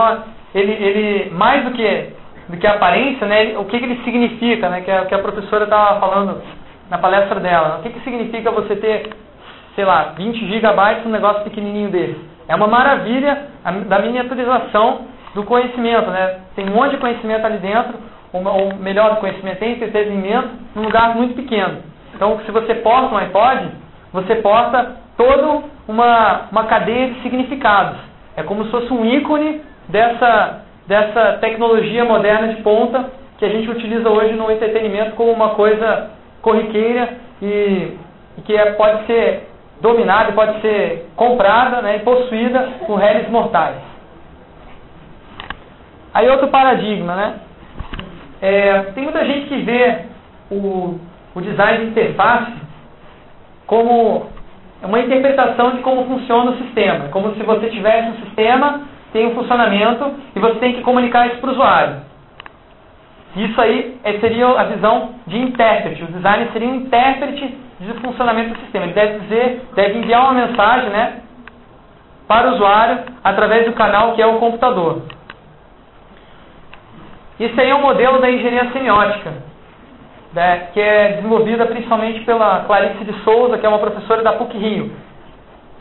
[0.54, 2.16] ele, ele mais do que
[2.48, 5.18] do que a aparência, né, o que, que ele significa, né, que a, que a
[5.18, 6.42] professora estava falando
[6.90, 7.78] na palestra dela.
[7.78, 9.10] O que, que significa você ter,
[9.74, 12.18] sei lá, 20 gigabytes num negócio pequenininho desse?
[12.48, 13.48] É uma maravilha
[13.86, 15.02] da miniaturização
[15.34, 16.38] do conhecimento, né?
[16.56, 17.94] Tem um monte de conhecimento ali dentro,
[18.32, 21.82] ou melhor, conhecimento tem entretenimento num lugar muito pequeno.
[22.14, 23.68] Então, se você posta um iPod,
[24.12, 27.98] você posta toda uma, uma cadeia de significados.
[28.36, 33.70] É como se fosse um ícone dessa, dessa tecnologia moderna de ponta que a gente
[33.70, 37.10] utiliza hoje no entretenimento como uma coisa corriqueira
[37.42, 37.92] e,
[38.38, 39.48] e que é, pode ser
[39.82, 43.76] dominada, pode ser comprada né, e possuída por réis mortais.
[46.14, 47.34] Aí outro paradigma, né?
[48.40, 49.98] É, tem muita gente que vê
[50.50, 50.98] o,
[51.34, 52.52] o design de interface
[53.66, 54.26] como
[54.82, 57.08] uma interpretação de como funciona o sistema.
[57.10, 61.38] Como se você tivesse um sistema tem um funcionamento e você tem que comunicar isso
[61.38, 62.08] para o usuário.
[63.36, 66.02] Isso aí é, seria a visão de intérprete.
[66.02, 68.86] O designer seria um intérprete de funcionamento do sistema.
[68.86, 71.20] Ele deve dizer, deve enviar uma mensagem né,
[72.26, 75.02] para o usuário através do canal que é o computador.
[77.38, 79.32] Isso aí é um modelo da engenharia semiótica,
[80.34, 84.58] né, que é desenvolvida principalmente pela Clarice de Souza, que é uma professora da PUC
[84.58, 84.92] Rio.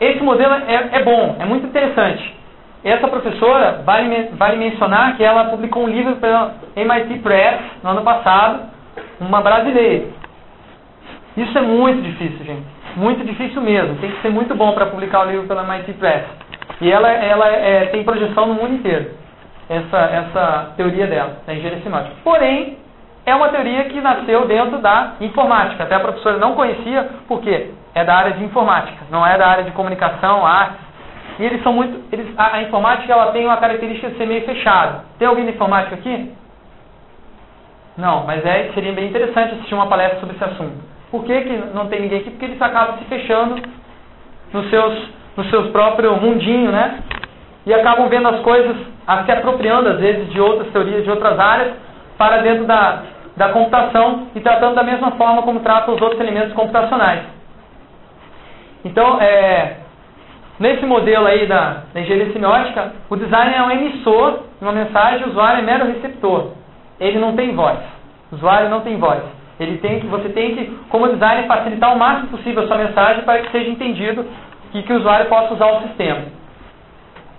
[0.00, 2.37] esse modelo é, é bom, é muito interessante.
[2.84, 8.02] Essa professora, vale, vale mencionar que ela publicou um livro pela MIT Press no ano
[8.02, 8.60] passado,
[9.20, 10.06] uma brasileira.
[11.36, 12.66] Isso é muito difícil, gente.
[12.96, 13.96] Muito difícil mesmo.
[13.96, 16.24] Tem que ser muito bom para publicar o livro pela MIT Press.
[16.80, 19.10] E ela, ela é, tem projeção no mundo inteiro,
[19.68, 22.14] essa, essa teoria dela, da engenharia semiótica.
[22.22, 22.78] Porém,
[23.26, 25.82] é uma teoria que nasceu dentro da informática.
[25.82, 29.64] Até a professora não conhecia, porque é da área de informática, não é da área
[29.64, 30.87] de comunicação, arte.
[31.38, 32.04] E eles são muito.
[32.12, 35.02] Eles, a, a, informática ela tem uma característica de ser meio fechado.
[35.18, 36.32] Tem alguém da informática aqui?
[37.96, 40.76] Não, mas é, seria bem interessante assistir uma palestra sobre esse assunto.
[41.10, 42.30] Por que, que não tem ninguém aqui?
[42.30, 43.62] Porque eles acabam se fechando
[44.52, 46.98] nos seus no seu próprio mundinho, né?
[47.64, 48.76] E acabam vendo as coisas,
[49.24, 51.74] se apropriando às vezes de outras teorias, de outras áreas,
[52.16, 53.02] para dentro da,
[53.36, 57.22] da computação e tratando da mesma forma como trata os outros elementos computacionais.
[58.84, 59.76] Então, é,
[60.58, 65.26] nesse modelo aí da, da engenharia semiótica, o designer é um emissor de uma mensagem,
[65.26, 66.52] o usuário é mero receptor.
[66.98, 67.78] Ele não tem voz.
[68.30, 69.22] O usuário não tem voz.
[69.60, 73.24] Ele tem que, você tem que, como designer, facilitar o máximo possível a sua mensagem
[73.24, 74.24] para que seja entendido
[74.74, 76.22] e que o usuário possa usar o sistema.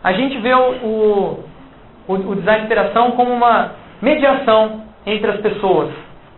[0.03, 1.43] A gente vê o,
[2.07, 5.91] o, o design de interação como uma mediação entre as pessoas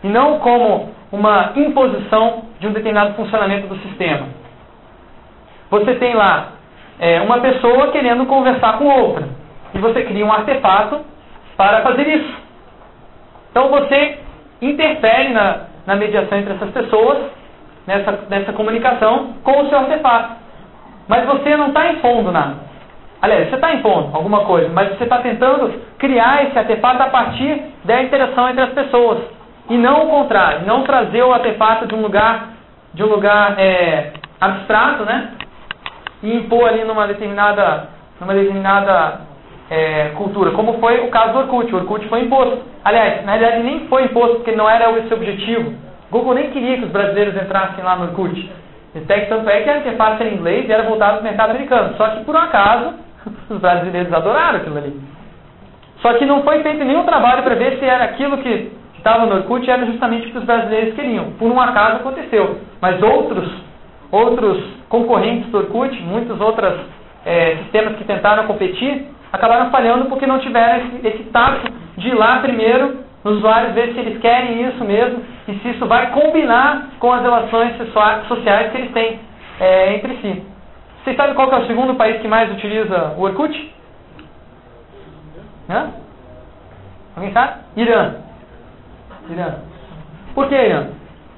[0.03, 4.27] e não como uma imposição de um determinado funcionamento do sistema.
[5.69, 6.53] Você tem lá
[7.01, 9.27] é, uma pessoa querendo conversar com outra
[9.73, 11.01] e você cria um artefato
[11.57, 12.33] para fazer isso.
[13.49, 14.19] Então você
[14.61, 17.17] interfere na, na mediação entre essas pessoas,
[17.87, 20.35] nessa, nessa comunicação, com o seu artefato.
[21.07, 22.57] Mas você não está impondo nada.
[23.19, 27.63] Aliás, você está impondo alguma coisa, mas você está tentando criar esse artefato a partir
[27.83, 29.19] da interação entre as pessoas.
[29.69, 32.49] E não o contrário, não trazer o artefato de um lugar,
[32.93, 35.31] de um lugar é, abstrato, né?
[36.23, 37.87] E impor ali numa determinada,
[38.19, 39.21] numa determinada
[39.69, 41.73] é, cultura, como foi o caso do Orkut.
[41.73, 42.59] O Orkut foi imposto.
[42.83, 45.73] Aliás, na realidade nem foi imposto, porque não era esse o objetivo.
[46.11, 48.51] Google nem queria que os brasileiros entrassem lá no Orkut.
[48.95, 51.23] Até que tanto é que a interface era em inglês e era voltada para o
[51.23, 51.95] mercado americano.
[51.95, 52.93] Só que por um acaso,
[53.49, 54.99] os brasileiros adoraram aquilo ali.
[56.01, 59.35] Só que não foi feito nenhum trabalho para ver se era aquilo que estava no
[59.35, 61.31] Orkut era justamente o que os brasileiros queriam.
[61.39, 62.59] Por um acaso aconteceu.
[62.81, 63.49] Mas outros,
[64.11, 66.73] outros concorrentes do Orkut, muitos outros
[67.25, 72.13] é, sistemas que tentaram competir, acabaram falhando porque não tiveram esse, esse tato de ir
[72.13, 76.89] lá primeiro nos usuários ver se eles querem isso mesmo e se isso vai combinar
[76.99, 77.75] com as relações
[78.27, 79.19] sociais que eles têm
[79.59, 80.43] é, entre si.
[81.03, 83.73] Vocês sabem qual é o segundo país que mais utiliza o Orkut?
[85.69, 85.91] Hã?
[87.15, 87.53] Alguém sabe?
[87.75, 88.15] Irã.
[89.29, 89.55] Irã.
[90.33, 90.87] Por que Irã?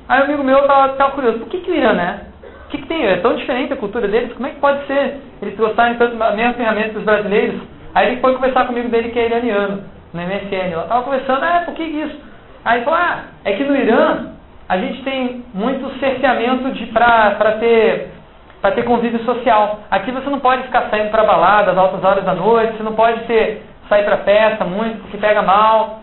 [0.07, 2.32] Aí um amigo meu estava tava curioso, por que, que o Irã, né?
[2.73, 3.05] Que, que tem?
[3.05, 4.33] É tão diferente a cultura deles?
[4.33, 7.61] Como é que pode ser eles gostarem tanto da mesma ferramenta dos brasileiros?
[7.93, 10.71] Aí ele foi conversar comigo dele que é iraniano no MSN.
[10.71, 12.17] Ela estava conversando, ah, por que isso?
[12.65, 14.29] Aí ele falou, ah, é que no Irã
[14.67, 18.11] a gente tem muito cerceamento para ter
[18.59, 19.81] para ter convívio social.
[19.91, 22.95] Aqui você não pode ficar saindo para balada às altas horas da noite, você não
[22.95, 25.99] pode ter, sair para festa muito, porque pega mal.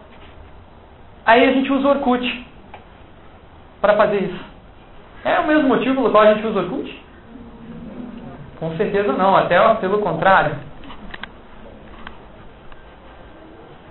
[1.26, 2.46] Aí a gente usa o Orkut
[3.80, 4.49] para fazer isso.
[5.24, 7.04] É o mesmo motivo pelo qual a gente usa Orkut?
[8.58, 10.54] Com certeza não, até pelo contrário.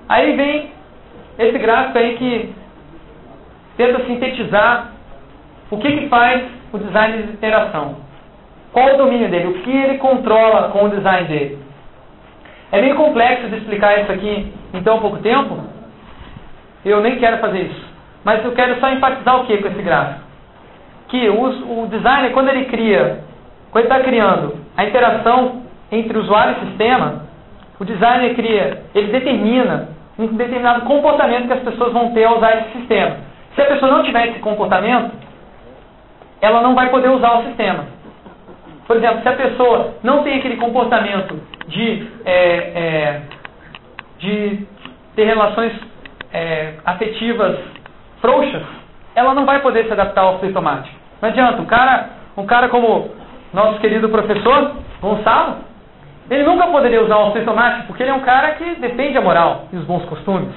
[0.07, 0.71] Aí vem
[1.37, 2.53] esse gráfico aí que
[3.77, 4.91] tenta sintetizar
[5.71, 7.97] o que, que faz o design de interação.
[8.71, 9.47] Qual o domínio dele?
[9.47, 11.59] O que ele controla com o design dele?
[12.71, 15.59] É meio complexo de explicar isso aqui em tão pouco tempo.
[16.85, 17.89] Eu nem quero fazer isso.
[18.23, 20.28] Mas eu quero só enfatizar o que com esse gráfico?
[21.09, 23.23] Que o, o designer, quando ele cria,
[23.71, 27.23] quando ele está criando a interação entre usuário e sistema,
[27.79, 32.57] o designer cria, ele determina um determinado comportamento que as pessoas vão ter ao usar
[32.59, 33.17] esse sistema.
[33.55, 35.11] Se a pessoa não tiver esse comportamento,
[36.41, 37.85] ela não vai poder usar o sistema.
[38.85, 43.21] Por exemplo, se a pessoa não tem aquele comportamento de, é, é,
[44.17, 44.67] de
[45.15, 45.73] ter relações
[46.33, 47.59] é, afetivas
[48.19, 48.63] frouxas,
[49.15, 50.95] ela não vai poder se adaptar ao fluxo automático.
[51.21, 53.11] Não adianta, um cara, um cara como
[53.53, 55.57] nosso querido professor Gonçalo,
[56.29, 59.65] ele nunca poderia usar um automático porque ele é um cara que defende a moral
[59.73, 60.53] e os bons costumes.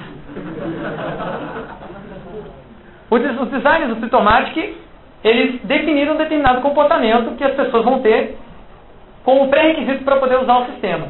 [3.09, 4.75] Os designers do Automatic,
[5.23, 8.37] eles definiram um determinado comportamento que as pessoas vão ter
[9.23, 11.07] como pré-requisito para poder usar o sistema.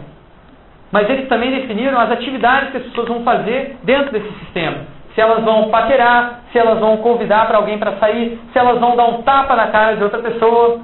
[0.91, 4.79] Mas eles também definiram as atividades que as pessoas vão fazer dentro desse sistema.
[5.13, 8.95] Se elas vão paquerar, se elas vão convidar para alguém para sair, se elas vão
[8.95, 10.80] dar um tapa na cara de outra pessoa.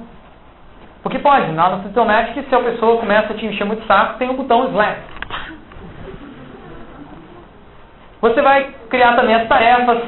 [1.02, 4.30] Porque pode, na no Automatic, se a pessoa começa a te encher muito saco, tem
[4.30, 5.00] o botão Slack.
[8.20, 9.98] Você vai criar também as tarefas,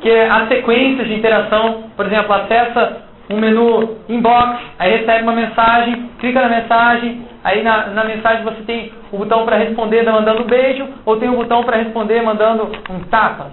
[0.00, 1.84] que é a sequência de interação.
[1.96, 7.88] Por exemplo, acessa um menu inbox, aí recebe uma mensagem, clica na mensagem, aí na,
[7.88, 11.64] na mensagem você tem o botão para responder mandando um beijo, ou tem o botão
[11.64, 13.50] para responder mandando um tapa.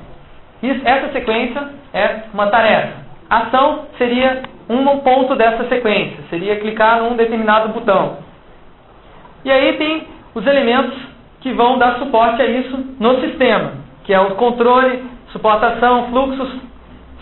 [0.61, 3.03] Isso, essa sequência é uma tarefa.
[3.29, 8.17] Ação seria um ponto dessa sequência, seria clicar num determinado botão.
[9.43, 10.97] E aí tem os elementos
[11.41, 16.49] que vão dar suporte a isso no sistema, que é o controle, suportação, fluxos,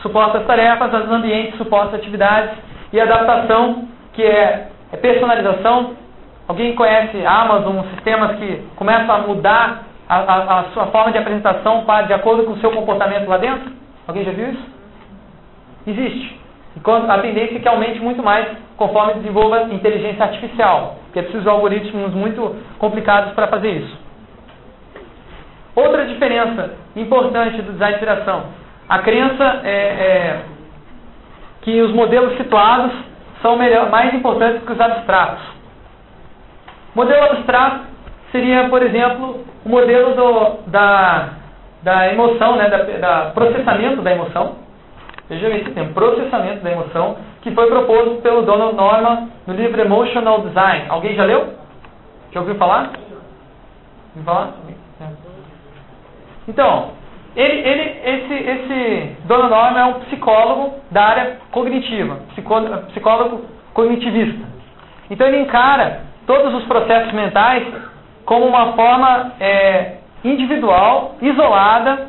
[0.01, 2.57] suporta as tarefas, os ambientes, suporta as atividades
[2.91, 5.95] e adaptação, que é, é personalização.
[6.47, 11.85] Alguém conhece Amazon, sistemas que começam a mudar a, a, a sua forma de apresentação
[11.85, 13.71] para, de acordo com o seu comportamento lá dentro?
[14.07, 14.65] Alguém já viu isso?
[15.87, 16.41] Existe.
[17.09, 22.13] A tendência é que aumente muito mais conforme desenvolva inteligência artificial, porque é preciso algoritmos
[22.13, 23.97] muito complicados para fazer isso.
[25.75, 28.60] Outra diferença importante do design de interação
[28.91, 30.41] a crença é, é
[31.61, 32.91] que os modelos situados
[33.41, 35.41] são melhor, mais importantes que os abstratos.
[36.93, 37.85] Modelo abstrato
[38.33, 41.29] seria, por exemplo, o modelo do, da,
[41.81, 44.57] da emoção, né, da, da processamento da emoção.
[45.29, 50.41] Veja esse termo, processamento da emoção, que foi proposto pelo Donald Norman no livro Emotional
[50.41, 50.87] Design.
[50.89, 51.53] Alguém já leu?
[52.33, 52.91] Já ouviu falar?
[54.09, 54.49] Ouviu falar?
[56.45, 57.00] Então,
[57.35, 62.19] ele, ele, esse, esse Dono Norma é um psicólogo da área cognitiva,
[62.89, 64.45] psicólogo cognitivista.
[65.09, 67.65] Então ele encara todos os processos mentais
[68.25, 72.07] como uma forma é, individual, isolada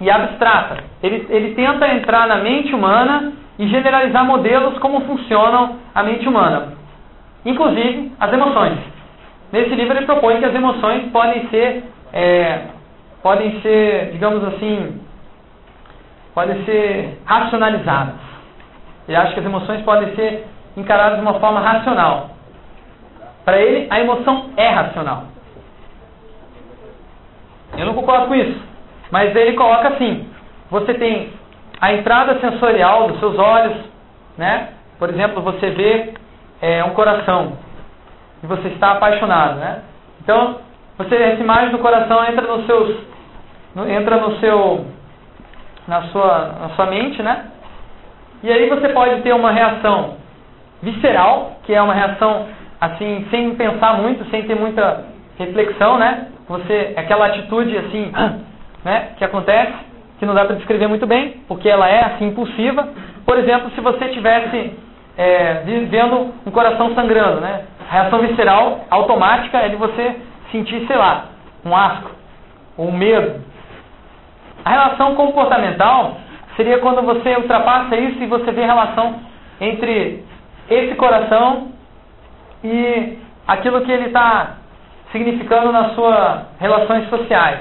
[0.00, 0.84] e abstrata.
[1.02, 6.74] Ele, ele tenta entrar na mente humana e generalizar modelos como funcionam a mente humana,
[7.44, 8.78] inclusive as emoções.
[9.52, 12.60] Nesse livro ele propõe que as emoções podem ser é,
[13.22, 15.00] podem ser, digamos assim,
[16.34, 18.14] podem ser racionalizadas.
[19.06, 22.30] Ele acha que as emoções podem ser encaradas de uma forma racional.
[23.44, 25.24] Para ele, a emoção é racional.
[27.76, 28.60] Eu não concordo com isso.
[29.10, 30.28] Mas ele coloca assim:
[30.70, 31.32] você tem
[31.80, 33.76] a entrada sensorial dos seus olhos,
[34.36, 34.70] né?
[34.98, 36.14] Por exemplo, você vê
[36.60, 37.56] é, um coração
[38.42, 39.82] e você está apaixonado, né?
[40.20, 40.58] Então,
[40.98, 42.96] você, essa imagem do coração entra nos seus,
[43.74, 44.84] no, entra no seu,
[45.86, 47.44] na sua, na sua mente, né?
[48.42, 50.16] E aí você pode ter uma reação
[50.82, 52.46] visceral, que é uma reação
[52.80, 55.04] assim, sem pensar muito, sem ter muita
[55.38, 56.28] reflexão, né?
[56.48, 58.10] Você, aquela atitude assim,
[58.84, 59.74] né, que acontece,
[60.18, 62.88] que não dá para descrever muito bem, porque ela é assim impulsiva.
[63.24, 64.72] Por exemplo, se você tivesse
[65.16, 67.62] é, vendo um coração sangrando, né?
[67.88, 70.16] A reação visceral automática é de você
[70.50, 71.26] sentir, sei lá,
[71.64, 72.10] um asco
[72.76, 73.42] ou um medo.
[74.64, 76.16] A relação comportamental
[76.56, 79.20] seria quando você ultrapassa isso e você vê relação
[79.60, 80.24] entre
[80.68, 81.68] esse coração
[82.62, 84.56] e aquilo que ele está
[85.12, 87.60] significando nas suas relações sociais.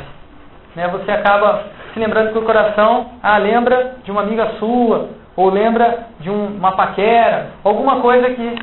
[0.75, 0.87] Né?
[0.89, 6.07] Você acaba se lembrando que o coração ah, lembra de uma amiga sua, ou lembra
[6.19, 8.55] de um, uma paquera, alguma coisa que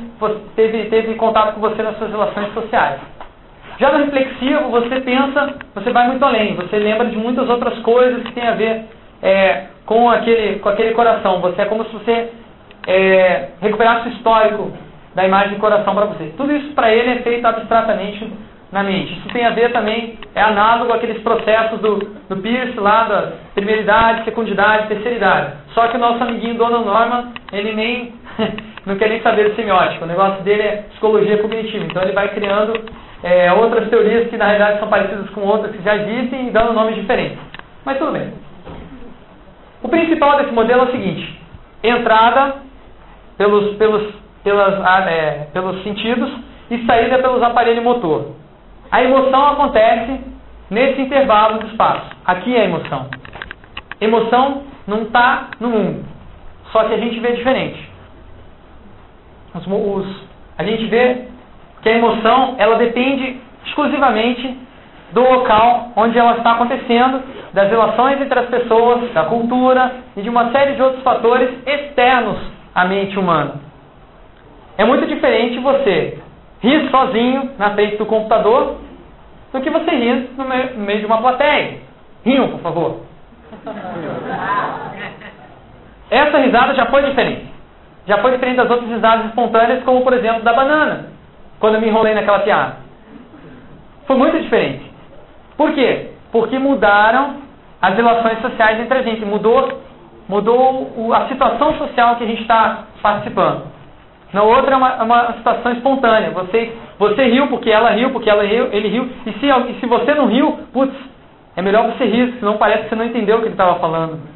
[0.55, 2.99] teve, teve contato com você nas suas relações sociais.
[3.79, 8.23] Já no reflexivo, você pensa, você vai muito além, você lembra de muitas outras coisas
[8.23, 8.85] que tem a ver
[9.21, 11.41] é, com, aquele, com aquele coração.
[11.41, 12.29] Você é como se você
[12.87, 14.71] é, recuperasse o histórico
[15.13, 16.33] da imagem de coração para você.
[16.37, 18.31] Tudo isso para ele é feito abstratamente
[18.71, 19.13] na mente.
[19.13, 21.95] Isso tem a ver também, é análogo àqueles processos do,
[22.29, 25.53] do Pierce lá da primeira idade, segunda terceira idade.
[25.73, 28.13] Só que o nosso amiguinho Donald Norman, ele nem
[28.85, 30.03] não quer nem saber de semiótica.
[30.03, 31.85] O negócio dele é psicologia cognitiva.
[31.85, 32.73] Então ele vai criando
[33.25, 36.73] é, outras teorias que na realidade são parecidas com outras que já existem e dando
[36.73, 37.39] nomes diferentes.
[37.83, 38.31] Mas tudo bem.
[39.81, 41.41] O principal desse modelo é o seguinte:
[41.83, 42.57] entrada
[43.35, 46.31] pelos, pelos, pelas, ah, é, pelos sentidos
[46.69, 48.35] e saída pelos aparelhos motor.
[48.91, 50.21] A emoção acontece
[50.69, 52.11] nesse intervalo do espaço.
[52.25, 53.07] Aqui é a emoção.
[53.99, 56.05] Emoção não está no mundo,
[56.71, 57.89] só que a gente vê diferente.
[59.55, 60.23] Os, os,
[60.59, 61.34] a gente vê
[61.85, 64.57] que a emoção ela depende exclusivamente
[65.11, 67.21] do local onde ela está acontecendo,
[67.53, 72.39] das relações entre as pessoas, da cultura e de uma série de outros fatores externos
[72.73, 73.61] à mente humana.
[74.79, 76.17] É muito diferente você
[76.59, 78.77] rir sozinho na frente do computador
[79.53, 81.81] do que você rir no meio, de uma plateia.
[82.25, 83.01] Riam, por favor.
[86.09, 87.45] Essa risada já foi diferente.
[88.07, 91.14] já foi diferente das outras risadas espontâneas, como por exemplo da banana,
[91.59, 92.77] quando eu me enrolei naquela piada.
[94.05, 94.91] Foi muito diferente.
[95.57, 96.11] Por quê?
[96.31, 97.37] Porque mudaram
[97.81, 99.81] as relações sociais entre a gente, mudou,
[100.27, 103.63] mudou a situação social que a gente está participando.
[104.33, 106.31] Na outra é uma, é uma situação espontânea.
[106.31, 109.09] Você, você riu porque ela riu, porque ela riu, ele riu.
[109.25, 110.93] E se, e se você não riu, putz,
[111.55, 114.34] é melhor você rir, senão parece que você não entendeu o que ele estava falando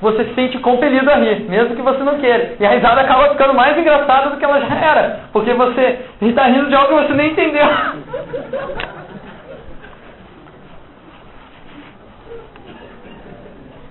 [0.00, 2.56] você se sente compelido a rir, mesmo que você não queira.
[2.58, 6.46] E a risada acaba ficando mais engraçada do que ela já era, porque você está
[6.46, 7.66] rindo de algo que você nem entendeu.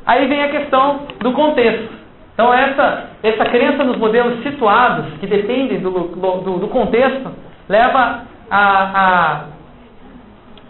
[0.05, 1.89] Aí vem a questão do contexto.
[2.33, 7.31] Então essa, essa crença nos modelos situados, que dependem do, do, do contexto,
[7.69, 9.45] leva a, a,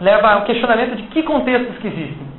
[0.00, 2.33] leva ao questionamento de que contextos que existem.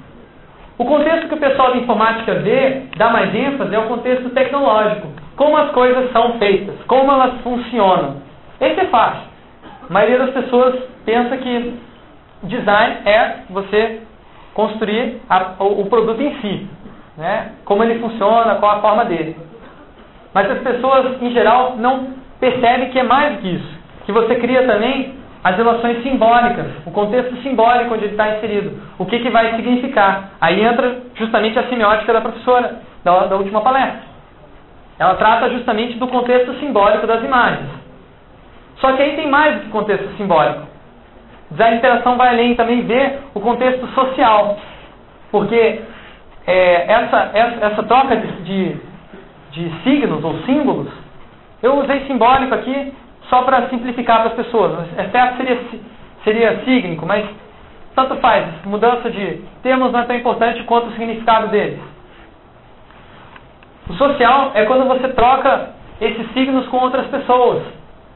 [0.78, 5.08] O contexto que o pessoal da informática vê, dá mais ênfase, é o contexto tecnológico.
[5.38, 8.18] Como as coisas são feitas, como elas funcionam.
[8.60, 9.28] Esse é fácil.
[9.90, 11.80] A maioria das pessoas pensa que
[12.44, 14.02] design é você
[14.54, 16.68] construir a, o, o, produto em si.
[17.18, 17.52] Né?
[17.64, 19.38] Como ele funciona, qual a forma dele.
[20.34, 22.10] Mas as pessoas, em geral, não
[22.40, 23.80] percebem que é mais do que isso.
[24.06, 25.16] Que você cria também
[25.46, 30.32] as relações simbólicas, o contexto simbólico onde ele está inserido, o que, que vai significar.
[30.42, 34.02] Aí entra justamente a semiótica da professora, da, da última palestra.
[34.98, 37.70] Ela trata justamente do contexto simbólico das imagens.
[38.78, 40.64] Só que aí tem mais do que contexto simbólico.
[41.52, 44.58] Design interação vai além também ver o contexto social.
[45.30, 45.80] Porque
[46.48, 48.76] é, essa, essa, essa, troca de, de,
[49.52, 50.92] de signos ou símbolos,
[51.62, 52.96] eu usei simbólico aqui
[53.30, 54.88] só para simplificar para as pessoas.
[55.12, 55.60] Certo seria,
[56.24, 57.26] seria sígnico, mas
[57.96, 58.46] tanto faz.
[58.66, 61.80] Mudança de termos não é tão importante quanto o significado deles.
[63.90, 65.70] O social é quando você troca
[66.02, 67.64] esses signos com outras pessoas.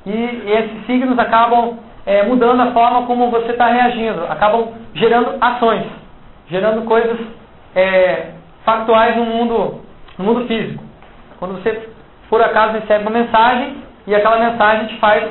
[0.05, 4.25] E, e esses signos acabam é, mudando a forma como você está reagindo.
[4.29, 5.85] Acabam gerando ações.
[6.49, 7.17] Gerando coisas
[7.75, 8.31] é,
[8.65, 9.81] factuais no mundo,
[10.17, 10.83] no mundo físico.
[11.37, 11.89] Quando você,
[12.29, 13.77] por acaso, recebe uma mensagem,
[14.09, 15.29] e aquela mensagem te faz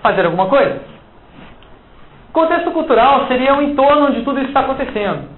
[0.00, 0.80] fazer alguma coisa.
[2.32, 5.28] Contexto cultural seria o entorno onde tudo isso está acontecendo.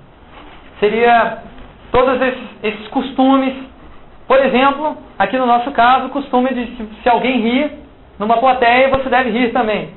[0.79, 1.39] Seria
[1.91, 3.55] todos esses, esses, costumes.
[4.27, 7.73] Por exemplo, aqui no nosso caso, o costume de se, alguém rir
[8.19, 9.95] numa plateia, você deve rir também.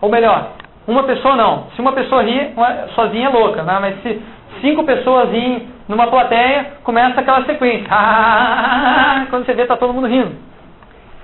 [0.00, 0.52] Ou melhor,
[0.88, 1.66] uma pessoa não.
[1.76, 2.54] Se uma pessoa rir,
[2.94, 3.78] sozinha é louca, né?
[3.82, 4.22] mas se
[4.62, 7.88] cinco pessoas riem numa plateia, começa aquela sequência.
[9.30, 10.32] Quando você vê, está todo mundo rindo.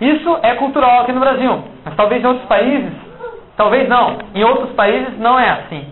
[0.00, 1.64] Isso é cultural aqui no Brasil.
[1.84, 2.92] Mas talvez em outros países,
[3.56, 4.18] talvez não.
[4.34, 5.86] Em outros países não é assim.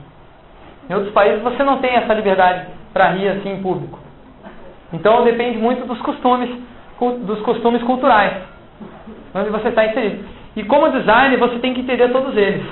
[0.89, 3.99] Em outros países você não tem essa liberdade para rir assim em público.
[4.93, 6.51] Então depende muito dos costumes,
[6.99, 8.33] dos costumes culturais,
[9.35, 10.25] onde você está inserido.
[10.57, 12.65] E como designer, você tem que entender todos eles.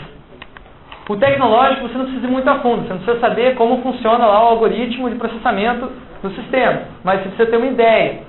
[1.08, 4.26] O tecnológico você não precisa ir muito a fundo, você não precisa saber como funciona
[4.26, 5.90] lá o algoritmo de processamento
[6.20, 8.22] do sistema, mas você precisa ter uma ideia.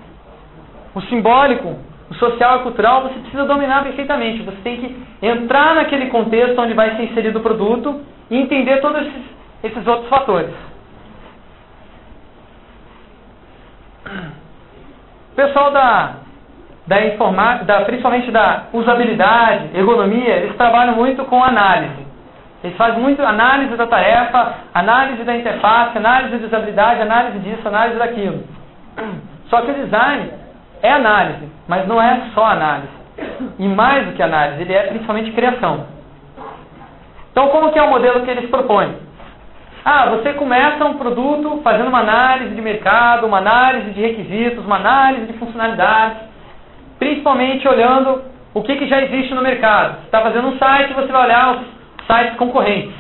[0.94, 1.76] O simbólico,
[2.10, 4.44] o social e cultural, você precisa dominar perfeitamente.
[4.44, 9.02] Você tem que entrar naquele contexto onde vai ser inserido o produto e entender todos
[9.02, 9.24] esses,
[9.64, 10.54] esses outros fatores.
[15.32, 16.14] O pessoal da,
[16.86, 22.07] da informática, da, principalmente da usabilidade, ergonomia, eles trabalham muito com análise.
[22.64, 28.00] Ele faz muito análise da tarefa, análise da interface, análise de usabilidade, análise disso, análise
[28.00, 28.44] daquilo.
[29.50, 30.32] Só que o design
[30.82, 32.98] é análise, mas não é só análise.
[33.58, 35.86] E mais do que análise, ele é principalmente criação.
[37.32, 38.96] Então, como que é o modelo que eles propõem?
[39.86, 44.76] Ah, você começa um produto fazendo uma análise de mercado, uma análise de requisitos, uma
[44.76, 46.18] análise de funcionalidades,
[47.00, 48.22] principalmente olhando
[48.54, 50.00] o que, que já existe no mercado.
[50.00, 51.77] Você está fazendo um site, você vai olhar os
[52.08, 52.96] sites concorrentes.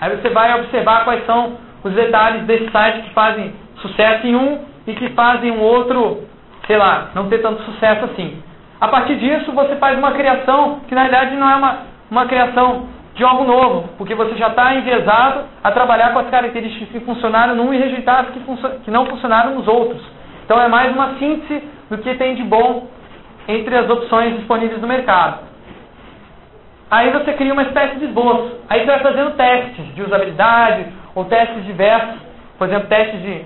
[0.00, 4.64] Aí você vai observar quais são os detalhes desse site que fazem sucesso em um
[4.86, 6.24] e que fazem um outro,
[6.66, 8.42] sei lá, não ter tanto sucesso assim.
[8.80, 11.78] A partir disso, você faz uma criação que na realidade não é uma,
[12.10, 16.88] uma criação de algo novo, porque você já está enviesado a trabalhar com as características
[16.88, 18.40] que funcionaram num e rejeitar as que,
[18.84, 20.00] que não funcionaram nos outros.
[20.44, 22.86] Então é mais uma síntese do que tem de bom
[23.48, 25.47] entre as opções disponíveis no mercado.
[26.90, 28.60] Aí você cria uma espécie de esboço.
[28.68, 32.20] Aí você vai fazendo testes de usabilidade ou testes diversos.
[32.56, 33.44] Por exemplo, testes de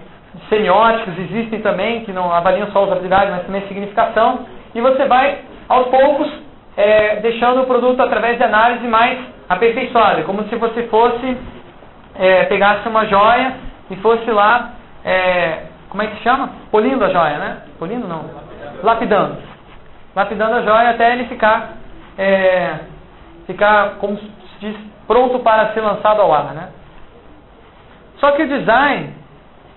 [0.48, 4.46] semióticos existem também, que não avaliam só usabilidade, mas também significação.
[4.74, 6.30] E você vai, aos poucos,
[6.76, 9.18] é, deixando o produto através de análise mais
[9.48, 10.20] aperfeiçoada.
[10.20, 11.36] É como se você fosse,
[12.18, 13.54] é, pegasse uma joia
[13.90, 14.70] e fosse lá
[15.04, 16.50] é, como é que se chama?
[16.70, 17.56] Polindo a joia, né?
[17.78, 18.24] Polindo não.
[18.82, 19.36] Lapidando.
[20.16, 21.72] Lapidando a joia até ele ficar,
[22.16, 22.76] é,
[23.46, 24.30] ficar, como se
[24.60, 24.76] diz,
[25.06, 26.68] pronto para ser lançado ao ar, né?
[28.18, 29.10] Só que o design,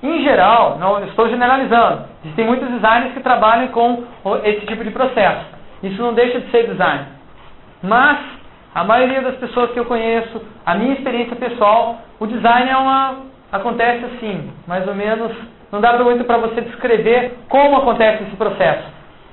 [0.03, 4.03] em geral, não estou generalizando, existem muitos designers que trabalham com
[4.43, 5.45] esse tipo de processo.
[5.81, 7.05] Isso não deixa de ser design.
[7.81, 8.19] Mas
[8.73, 13.15] a maioria das pessoas que eu conheço, a minha experiência pessoal, o design é uma
[13.51, 15.31] acontece assim, mais ou menos,
[15.71, 18.83] não dá muito para você descrever como acontece esse processo.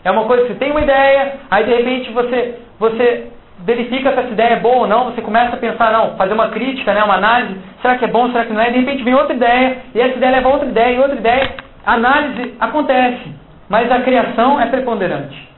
[0.05, 3.31] É uma coisa que você tem uma ideia, aí de repente você você
[3.65, 6.49] verifica se essa ideia é boa ou não, você começa a pensar, não, fazer uma
[6.49, 8.71] crítica, né, uma análise, será que é bom, será que não é?
[8.71, 11.55] De repente vem outra ideia, e essa ideia leva a outra ideia, e outra ideia.
[11.85, 13.35] A análise acontece,
[13.69, 15.51] mas a criação é preponderante.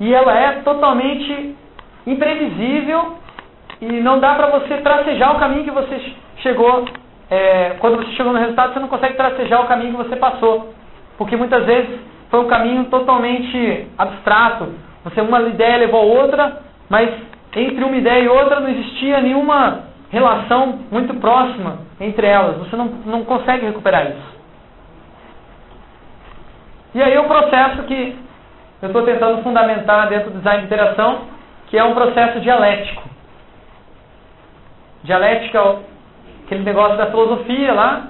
[0.00, 1.56] E ela é totalmente
[2.06, 3.16] imprevisível
[3.80, 6.00] e não dá para você tracejar o caminho que você
[6.38, 6.84] chegou.
[7.30, 10.72] É, quando você chegou no resultado, você não consegue tracejar o caminho que você passou.
[11.18, 11.98] Porque muitas vezes
[12.30, 14.68] foi um caminho totalmente abstrato.
[15.04, 17.10] Você uma ideia levou a outra, mas
[17.54, 22.58] entre uma ideia e outra não existia nenhuma relação muito próxima entre elas.
[22.58, 24.36] Você não, não consegue recuperar isso.
[26.94, 28.16] E aí o processo que
[28.82, 31.36] eu estou tentando fundamentar dentro do design de interação
[31.68, 33.02] que é um processo dialético.
[35.02, 35.76] Dialética é
[36.44, 38.08] aquele negócio da filosofia lá,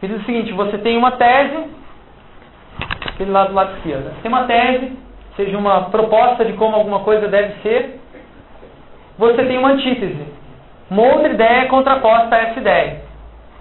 [0.00, 1.70] que diz o seguinte, você tem uma tese,
[3.06, 4.92] aquele lado do lado esquerdo, você tem uma tese,
[5.36, 8.00] seja uma proposta de como alguma coisa deve ser,
[9.18, 10.26] você tem uma antítese,
[10.90, 13.02] uma outra ideia contraposta a essa ideia.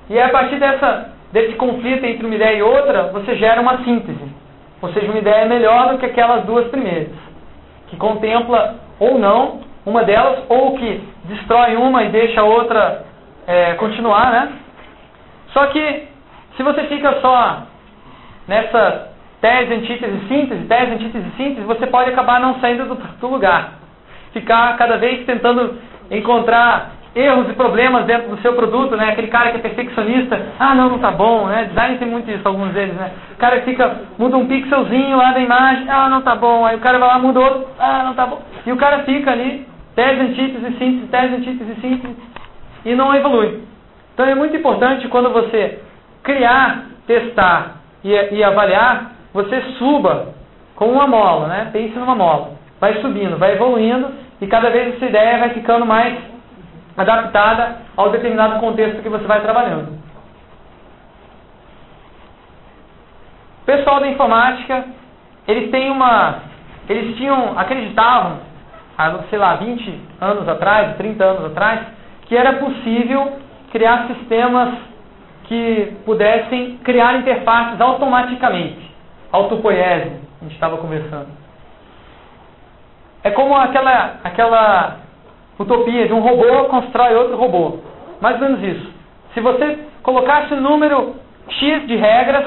[0.09, 4.35] E a partir dessa, desse conflito entre uma ideia e outra, você gera uma síntese.
[4.81, 7.11] Ou seja, uma ideia melhor do que aquelas duas primeiras,
[7.87, 13.05] que contempla ou não, uma delas, ou que destrói uma e deixa a outra
[13.47, 14.53] é, continuar, né?
[15.53, 16.07] Só que
[16.57, 17.63] se você fica só
[18.47, 19.09] nessa
[19.41, 23.84] tese, antítese, síntese, tese, antítese, síntese, você pode acabar não saindo do, do lugar.
[24.35, 25.75] Ficar cada vez tentando
[26.11, 29.11] encontrar erros e problemas dentro do seu produto, né?
[29.11, 31.63] Aquele cara que é perfeccionista, ah, não, não tá bom, né?
[31.69, 33.11] Design tem muito isso, alguns deles, né?
[33.31, 36.65] O cara fica, muda um pixelzinho lá da imagem, ah, não tá bom.
[36.65, 38.41] Aí o cara vai lá, muda outro, ah, não tá bom.
[38.65, 39.65] E o cara fica ali,
[39.95, 42.15] tese, antítese, síntese, tese, antítese, síntese,
[42.83, 43.63] e não evolui.
[44.13, 45.79] Então é muito importante quando você
[46.23, 50.33] criar, testar e, e avaliar, você suba
[50.75, 51.69] com uma mola, né?
[51.71, 52.51] Pense numa mola.
[52.81, 56.17] Vai subindo, vai evoluindo, e cada vez essa ideia vai ficando mais
[56.97, 59.97] adaptada ao determinado contexto que você vai trabalhando.
[63.61, 64.85] O pessoal da informática,
[65.47, 66.39] eles têm uma.
[66.87, 68.37] Eles tinham, acreditavam,
[68.97, 71.81] há, sei lá, 20 anos atrás, 30 anos atrás,
[72.23, 73.39] que era possível
[73.71, 74.75] criar sistemas
[75.45, 78.93] que pudessem criar interfaces automaticamente.
[79.31, 80.11] Autopoiese,
[80.41, 81.44] a gente estava conversando.
[83.25, 84.97] É como aquela, aquela
[85.59, 87.79] utopia de um robô constrói outro robô.
[88.21, 88.93] Mais ou menos isso.
[89.33, 91.15] Se você colocasse um número
[91.49, 92.45] X de regras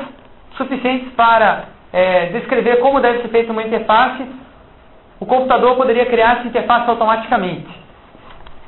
[0.56, 4.24] suficientes para é, descrever como deve ser feita uma interface,
[5.18, 7.66] o computador poderia criar essa interface automaticamente.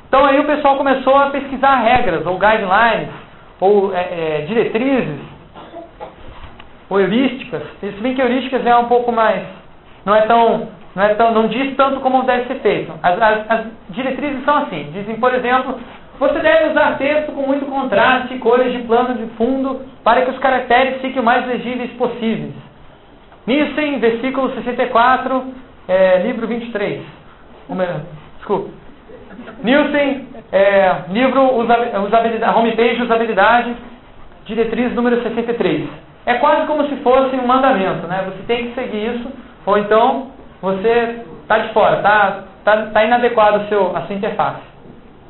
[0.09, 3.07] Então aí o pessoal começou a pesquisar regras, ou guidelines,
[3.57, 5.21] ou é, é, diretrizes,
[6.89, 7.63] ou heurísticas.
[7.79, 9.43] Se bem que heurísticas é um pouco mais.
[10.05, 12.93] não é tão não, é tão, não diz tanto como deve ser feito.
[13.01, 14.89] As, as, as diretrizes são assim.
[14.91, 15.79] Dizem, por exemplo,
[16.19, 20.39] você deve usar texto com muito contraste, cores de plano de fundo, para que os
[20.39, 22.53] caracteres fiquem o mais legíveis possíveis.
[23.47, 25.45] Nissen, versículo 64,
[25.87, 27.01] é, livro 23.
[28.37, 28.69] Desculpa.
[29.63, 33.75] Nielsen, é, livro usabilidade, homepage usabilidade,
[34.45, 35.87] diretriz número 63.
[36.25, 38.23] É quase como se fosse um mandamento, né?
[38.25, 39.27] Você tem que seguir isso,
[39.65, 40.27] ou então
[40.61, 44.61] você está de fora, está tá, tá inadequado seu, a sua interface.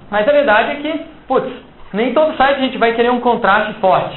[0.09, 1.49] Mas a verdade é que, putz,
[1.93, 4.15] nem todo site a gente vai querer um contraste forte.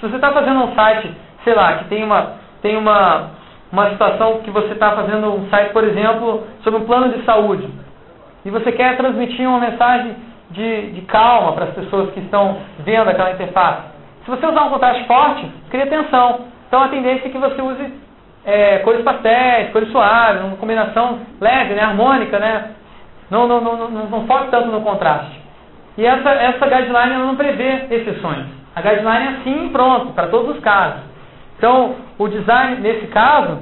[0.00, 1.12] Se você está fazendo um site,
[1.44, 3.30] sei lá, que tem uma, tem uma,
[3.72, 7.68] uma situação que você está fazendo um site, por exemplo, sobre um plano de saúde,
[8.44, 10.16] e você quer transmitir uma mensagem
[10.50, 13.82] de, de calma para as pessoas que estão vendo aquela interface.
[14.24, 16.46] Se você usar um contraste forte, cria tensão.
[16.66, 17.92] Então a tendência é que você use
[18.48, 22.70] é, cores pastéis, cores suaves, uma combinação leve, né, harmônica, né?
[23.30, 25.38] Não, não, não, não, não foque tanto no contraste.
[25.98, 28.46] E essa, essa guideline não prevê exceções.
[28.74, 31.02] A guideline é assim pronto, para todos os casos.
[31.58, 33.58] Então, o design, nesse caso,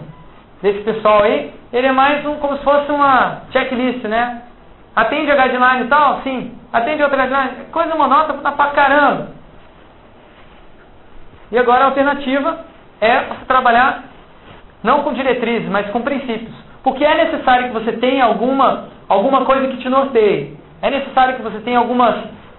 [0.62, 4.43] desse pessoal aí, ele é mais um, como se fosse uma checklist, né?
[4.95, 6.20] Atende a guideline e tal?
[6.22, 6.57] Sim.
[6.72, 7.64] Atende outra guideline?
[7.72, 9.30] Coisa monótona pra caramba.
[11.51, 12.59] E agora a alternativa
[13.01, 13.18] é
[13.49, 14.16] trabalhar
[14.83, 16.55] não com diretrizes, mas com princípios.
[16.83, 20.57] Porque é necessário que você tenha alguma, alguma coisa que te norteie.
[20.81, 22.14] É necessário que você tenha algumas,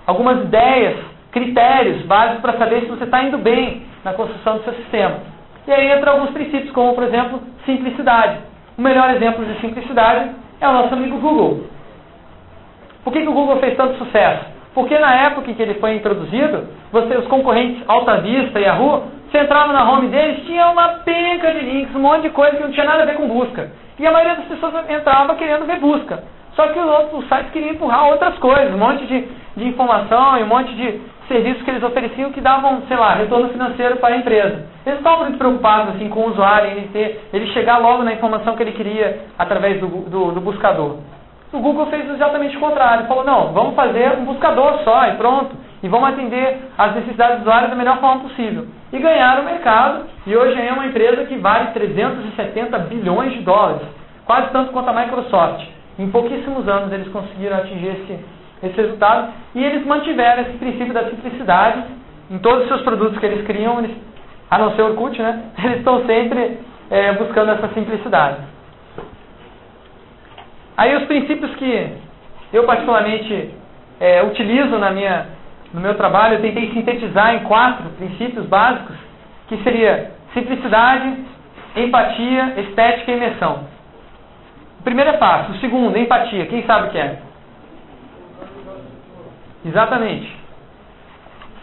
[0.06, 0.98] algumas ideias,
[1.32, 5.16] critérios básicos para saber se você está indo bem na construção do seu sistema.
[5.68, 8.40] E aí entra alguns princípios, como por exemplo, simplicidade.
[8.78, 11.66] O melhor exemplo de simplicidade é o nosso amigo Google.
[13.04, 14.46] Por que, que o Google fez tanto sucesso?
[14.74, 19.04] Porque na época em que ele foi introduzido, você, os concorrentes Alta Vista e Yahoo,
[19.38, 22.64] você entrava na home deles, tinha uma penca de links, um monte de coisa que
[22.64, 23.70] não tinha nada a ver com busca.
[24.00, 26.24] E a maioria das pessoas entrava querendo ver busca.
[26.56, 30.44] Só que os outros sites queriam empurrar outras coisas, um monte de, de informação e
[30.44, 34.18] um monte de serviços que eles ofereciam que davam, sei lá, retorno financeiro para a
[34.18, 34.66] empresa.
[34.84, 38.56] Eles estavam muito preocupados assim, com o usuário, ele, ter, ele chegar logo na informação
[38.56, 40.98] que ele queria através do, do, do buscador.
[41.54, 43.06] O Google fez exatamente o contrário.
[43.06, 45.56] Falou, não, vamos fazer um buscador só e pronto.
[45.84, 48.66] E vamos atender as necessidades do usuário da melhor forma possível.
[48.92, 50.06] E ganharam o mercado.
[50.26, 53.82] E hoje é uma empresa que vale 370 bilhões de dólares.
[54.26, 55.66] Quase tanto quanto a Microsoft.
[56.00, 58.20] Em pouquíssimos anos eles conseguiram atingir esse,
[58.64, 59.34] esse resultado.
[59.54, 61.84] E eles mantiveram esse princípio da simplicidade
[62.32, 63.80] em todos os seus produtos que eles criam.
[63.80, 63.96] Eles,
[64.50, 65.44] a não ser o Orkut, né?
[65.64, 66.60] Eles estão sempre
[66.90, 68.38] é, buscando essa simplicidade.
[70.78, 71.98] Aí os princípios que
[72.54, 73.52] eu particularmente
[74.00, 75.26] é, utilizo na minha,
[75.74, 78.96] no meu trabalho, eu tentei sintetizar em quatro princípios básicos,
[79.48, 81.26] que seria simplicidade,
[81.76, 83.66] empatia, estética e imersão.
[84.80, 87.20] O primeiro é fácil, o segundo, empatia, quem sabe o que é?
[89.66, 90.36] Exatamente.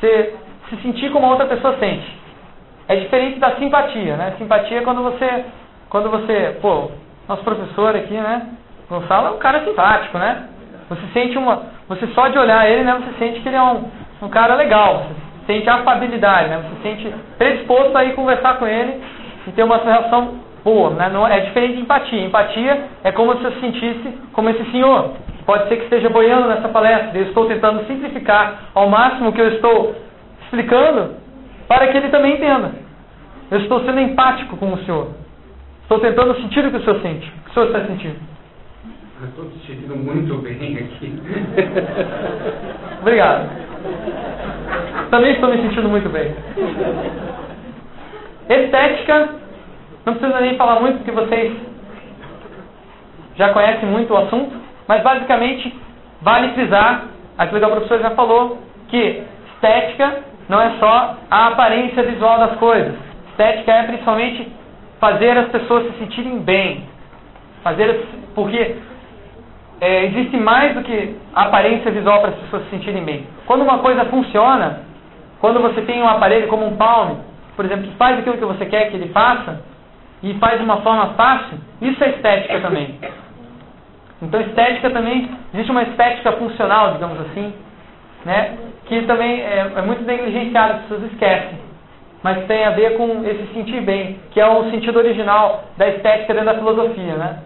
[0.00, 0.34] Você
[0.68, 2.24] se sentir como a outra pessoa sente.
[2.88, 4.34] É diferente da simpatia, né?
[4.36, 5.44] Simpatia é quando você,
[5.88, 6.90] quando você, pô,
[7.26, 8.50] nosso professor aqui, né?
[8.88, 10.48] Gonçalo é um cara simpático, né?
[10.90, 11.73] Você sente uma.
[11.88, 12.94] Você só de olhar ele, né?
[12.94, 13.84] Você sente que ele é um,
[14.22, 15.06] um cara legal.
[15.46, 16.62] Você sente afabilidade, né?
[16.62, 19.02] Você sente predisposto a ir conversar com ele
[19.46, 21.10] e ter uma relação boa, né?
[21.12, 22.24] Não, é diferente de empatia.
[22.24, 25.12] Empatia é como se você se sentisse como esse senhor.
[25.44, 27.18] Pode ser que esteja boiando nessa palestra.
[27.18, 29.94] Eu estou tentando simplificar ao máximo o que eu estou
[30.44, 31.16] explicando
[31.68, 32.72] para que ele também entenda.
[33.50, 35.10] Eu estou sendo empático com o senhor.
[35.82, 37.28] Estou tentando sentir o que o senhor sente.
[37.28, 38.33] O que o senhor está sentindo?
[39.22, 41.22] Estou me sentindo muito bem aqui.
[43.00, 43.48] Obrigado.
[45.10, 46.34] Também estou me sentindo muito bem.
[48.48, 49.30] Estética,
[50.04, 51.56] não precisa nem falar muito, porque vocês
[53.36, 54.56] já conhecem muito o assunto,
[54.86, 55.74] mas basicamente
[56.20, 57.04] vale frisar
[57.38, 58.58] aquilo que a professora já falou,
[58.88, 59.22] que
[59.54, 62.94] estética não é só a aparência visual das coisas.
[63.30, 64.52] Estética é principalmente
[65.00, 66.84] fazer as pessoas se sentirem bem.
[67.62, 68.76] Fazer, porque
[69.80, 73.26] é, existe mais do que aparência visual para as pessoas se sentirem bem.
[73.46, 74.80] Quando uma coisa funciona,
[75.40, 77.16] quando você tem um aparelho como um Palm,
[77.56, 79.60] por exemplo, que faz aquilo que você quer que ele faça,
[80.22, 82.98] e faz de uma forma fácil, isso é estética também.
[84.22, 87.52] Então, estética também, existe uma estética funcional, digamos assim,
[88.24, 88.56] né,
[88.86, 91.58] que também é, é muito negligenciada, as pessoas esquecem.
[92.22, 96.32] Mas tem a ver com esse sentir bem, que é o sentido original da estética
[96.32, 97.38] dentro da filosofia, né?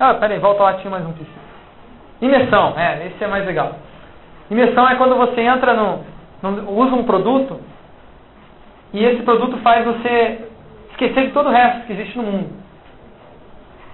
[0.00, 1.42] Ah, peraí, volta lá, tinha mais um princípio.
[2.22, 3.72] Imersão, é, esse é mais legal.
[4.50, 6.00] Imersão é quando você entra no,
[6.42, 7.60] no, usa um produto
[8.94, 10.48] e esse produto faz você
[10.92, 12.48] esquecer de todo o resto que existe no mundo.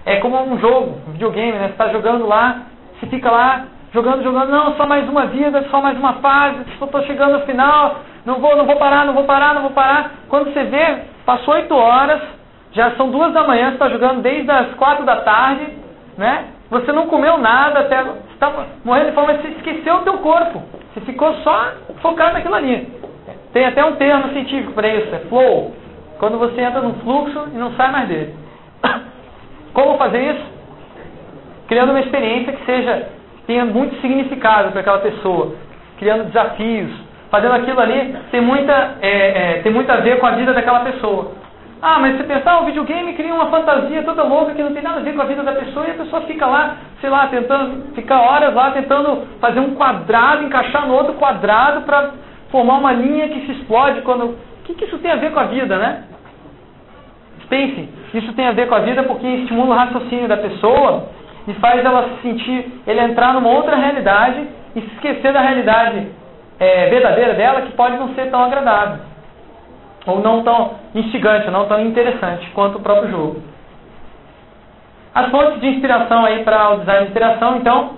[0.05, 1.67] É como um jogo, um videogame, né?
[1.67, 2.63] Você está jogando lá,
[3.01, 7.03] você fica lá jogando, jogando, não, só mais uma vida, só mais uma fase, estou
[7.03, 10.13] chegando ao final, não vou, não vou parar, não vou parar, não vou parar.
[10.29, 12.23] Quando você vê, passou oito horas,
[12.71, 15.86] já são duas da manhã, você está jogando desde as quatro da tarde,
[16.17, 16.47] né?
[16.71, 18.53] Você não comeu nada até está
[18.85, 20.63] morrendo de fome, mas você esqueceu o teu corpo.
[20.93, 22.89] Você ficou só focado naquilo ali.
[23.53, 25.75] Tem até um termo científico para isso, é flow.
[26.19, 28.35] Quando você entra num fluxo e não sai mais dele.
[29.73, 30.45] Como fazer isso?
[31.69, 33.09] Criando uma experiência que seja
[33.47, 35.55] tenha muito significado para aquela pessoa,
[35.99, 36.91] criando desafios,
[37.31, 39.09] fazendo aquilo ali tem muita é,
[39.59, 41.33] é, tem muito a ver com a vida daquela pessoa.
[41.81, 45.01] Ah, mas você pensar, o videogame cria uma fantasia toda louca que não tem nada
[45.01, 47.95] a ver com a vida da pessoa e a pessoa fica lá, sei lá, tentando,
[47.95, 52.13] fica horas lá tentando fazer um quadrado, encaixar no outro quadrado para
[52.51, 54.25] formar uma linha que se explode quando.
[54.25, 56.05] O que, que isso tem a ver com a vida, né?
[57.49, 61.11] Pense, isso tem a ver com a vida porque estimula o raciocínio da pessoa
[61.47, 66.09] e faz ela se sentir, ele entrar numa outra realidade e se esquecer da realidade
[66.59, 68.99] é, verdadeira dela que pode não ser tão agradável
[70.07, 73.43] ou não tão instigante, não tão interessante quanto o próprio jogo.
[75.15, 77.95] As fontes de inspiração aí para o design de interação, então,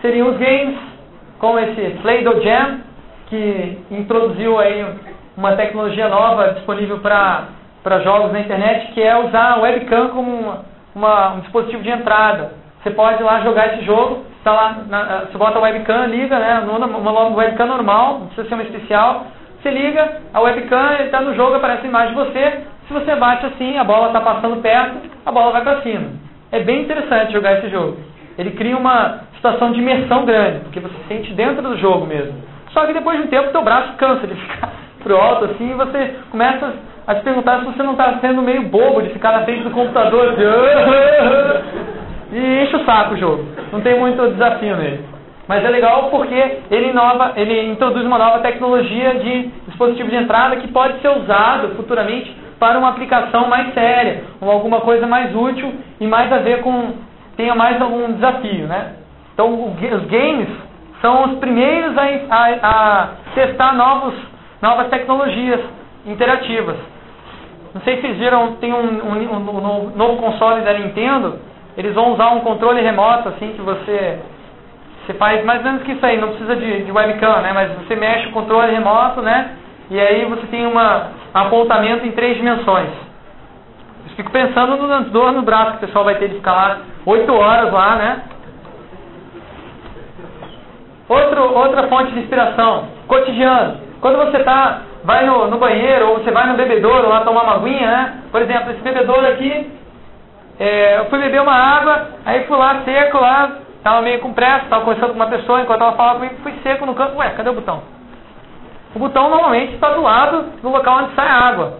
[0.00, 0.78] seriam os games,
[1.38, 2.80] como esse Play-Doh Jam,
[3.26, 4.86] que introduziu aí
[5.36, 10.64] uma tecnologia nova disponível para jogos na internet, que é usar o webcam como uma,
[10.94, 12.52] uma, um dispositivo de entrada.
[12.82, 16.38] Você pode ir lá jogar esse jogo, tá lá, na, você bota a webcam, liga,
[16.38, 19.26] né, uma webcam normal, não precisa ser uma especial,
[19.60, 23.44] você liga, a webcam está no jogo, aparece a imagem de você, se você bate
[23.46, 26.10] assim, a bola está passando perto, a bola vai para cima.
[26.52, 27.98] É bem interessante jogar esse jogo.
[28.38, 32.34] Ele cria uma situação de imersão grande, porque você se sente dentro do jogo mesmo.
[32.70, 34.70] Só que depois de um tempo, seu braço cansa de ficar
[35.02, 36.72] pro alto assim, e você começa
[37.06, 39.70] a se perguntar se você não está sendo meio bobo de ficar na frente do
[39.70, 40.42] computador assim,
[42.36, 43.44] e enche o saco o jogo.
[43.72, 45.17] Não tem muito desafio nele.
[45.48, 50.56] Mas é legal porque ele, inova, ele introduz uma nova tecnologia de dispositivo de entrada
[50.56, 55.72] que pode ser usado futuramente para uma aplicação mais séria, ou alguma coisa mais útil
[55.98, 56.92] e mais a ver com
[57.36, 58.96] tenha mais algum desafio, né?
[59.32, 60.48] Então os games
[61.00, 64.14] são os primeiros a, a, a testar novos,
[64.60, 65.60] novas tecnologias
[66.04, 66.76] interativas.
[67.72, 71.38] Não sei se vocês viram, tem um, um, um, um novo console da Nintendo
[71.78, 74.18] eles vão usar um controle remoto, assim, que você,
[75.08, 77.50] você faz mais ou menos que isso aí, não precisa de, de webcam, né?
[77.54, 79.52] Mas você mexe o controle remoto, né?
[79.90, 82.90] E aí você tem uma, um apontamento em três dimensões.
[84.04, 86.78] Eu fico pensando no dor no braço que o pessoal vai ter de ficar lá
[87.06, 88.22] oito horas lá, né?
[91.08, 93.78] Outro, outra fonte de inspiração, cotidiano.
[94.02, 97.54] Quando você tá, vai no, no banheiro ou você vai no bebedouro lá tomar uma
[97.54, 98.14] aguinha, né?
[98.30, 99.72] Por exemplo, esse bebedouro aqui,
[100.60, 104.66] é, eu fui beber uma água, aí fui lá seco lá, tava meio com pressa,
[104.66, 107.50] tava conversando com uma pessoa, enquanto ela falava comigo, fui seco no canto, ué, cadê
[107.50, 107.82] o botão?
[108.94, 111.78] O botão normalmente está do lado do local onde sai a água.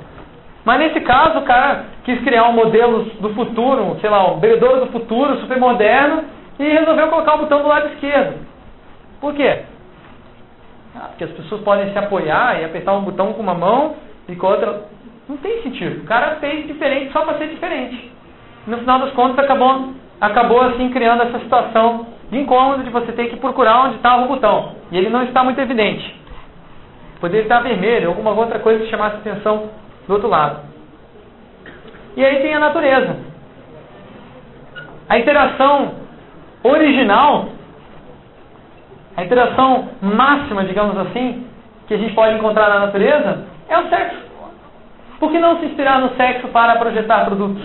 [0.64, 4.80] Mas nesse caso, o cara quis criar um modelo do futuro, sei lá, um bebedouro
[4.80, 6.24] do futuro, super moderno,
[6.58, 8.46] e resolveu colocar o botão do lado esquerdo.
[9.20, 9.62] Por quê?
[10.94, 13.94] Ah, porque as pessoas podem se apoiar e apertar um botão com uma mão
[14.28, 14.82] e com a outra.
[15.28, 16.02] Não tem sentido.
[16.02, 18.18] O cara fez diferente só para ser diferente
[18.68, 23.28] no final das contas acabou, acabou assim criando essa situação de incômodo de você ter
[23.30, 24.72] que procurar onde estava o botão.
[24.90, 26.14] E ele não está muito evidente.
[27.20, 29.70] Poderia estar vermelho, alguma outra coisa que chamasse atenção
[30.06, 30.60] do outro lado.
[32.16, 33.16] E aí tem a natureza.
[35.08, 35.94] A interação
[36.62, 37.48] original,
[39.16, 41.46] a interação máxima, digamos assim,
[41.86, 44.28] que a gente pode encontrar na natureza, é o sexo.
[45.18, 47.62] Por que não se inspirar no sexo para projetar produtos?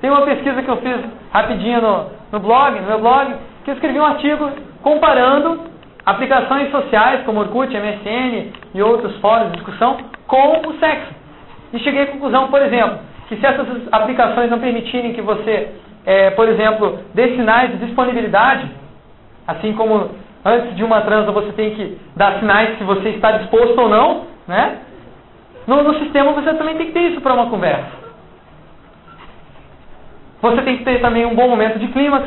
[0.00, 0.96] Tem uma pesquisa que eu fiz
[1.32, 3.34] rapidinho no, no blog, no meu blog,
[3.64, 4.50] que eu escrevi um artigo
[4.82, 5.60] comparando
[6.06, 11.12] aplicações sociais como Orkut, MSN e outros fóruns de discussão com o sexo.
[11.72, 12.98] E cheguei à conclusão, por exemplo,
[13.28, 15.68] que se essas aplicações não permitirem que você,
[16.06, 18.66] é, por exemplo, dê sinais de disponibilidade,
[19.46, 20.10] assim como
[20.44, 24.22] antes de uma transa você tem que dar sinais se você está disposto ou não,
[24.48, 24.78] né?
[25.66, 27.99] No, no sistema você também tem que ter isso para uma conversa.
[30.42, 32.26] Você tem que ter também um bom momento de clímax,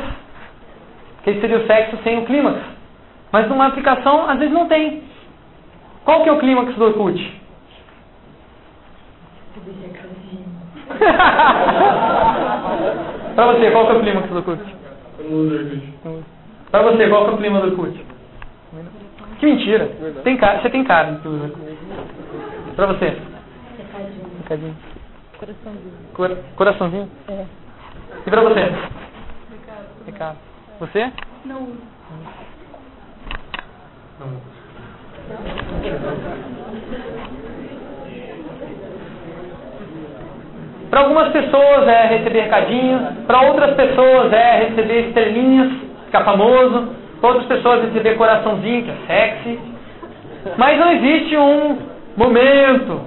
[1.24, 2.60] que seria o sexo sem o clímax.
[3.32, 5.02] Mas numa aplicação, às vezes não tem.
[6.04, 7.42] Qual que é o clímax do Orkut?
[13.34, 14.62] Para você, qual que é o clímax do Orkut?
[16.70, 18.04] Para você, qual que é o clima do Orkut?
[19.40, 19.88] Que mentira.
[20.22, 21.20] Tem cara, você tem cara.
[22.76, 23.16] Para você?
[24.42, 24.76] Recadinho.
[25.38, 25.94] Coraçãozinho.
[26.56, 27.08] Coraçãozinho?
[27.28, 27.44] É.
[28.26, 28.60] E pra você?
[28.60, 29.86] Pecado.
[30.06, 30.36] Pecado.
[30.80, 31.12] Você?
[31.44, 31.68] Não.
[34.18, 34.54] Não.
[40.90, 45.72] Para algumas pessoas é receber recadinhos, para outras pessoas é receber estrelinhas,
[46.06, 49.58] ficar famoso, para outras pessoas receber coraçãozinho, que é sexy.
[50.56, 51.78] Mas não existe um
[52.16, 53.02] momento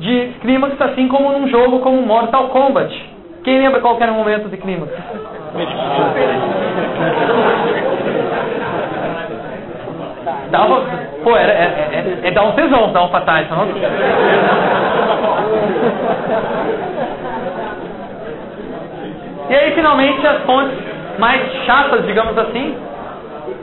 [0.00, 3.11] de clímax assim como num jogo como Mortal Kombat.
[3.44, 4.86] Quem lembra qual era o momento de clima?
[10.50, 10.84] Dava,
[11.24, 13.66] pô, era, é, é, é, é dar um tesão, dar um fatais, não?
[19.50, 20.78] E aí, finalmente, as fontes
[21.18, 22.76] mais chatas, digamos assim,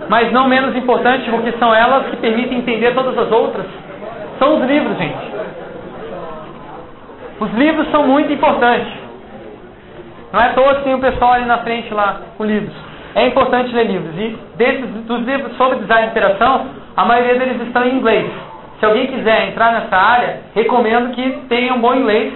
[0.10, 3.66] mas não menos importantes, porque são elas que permitem entender todas as outras,
[4.38, 5.32] são os livros, gente.
[7.40, 8.99] Os livros são muito importantes.
[10.32, 12.76] Não é toa que tem o pessoal ali na frente lá com livros.
[13.16, 14.16] É importante ler livros.
[14.16, 18.32] E desses, dos livros sobre design de interação, a maioria deles estão em inglês.
[18.80, 22.34] Se alguém quiser entrar nessa área, recomendo que tenha um bom inglês.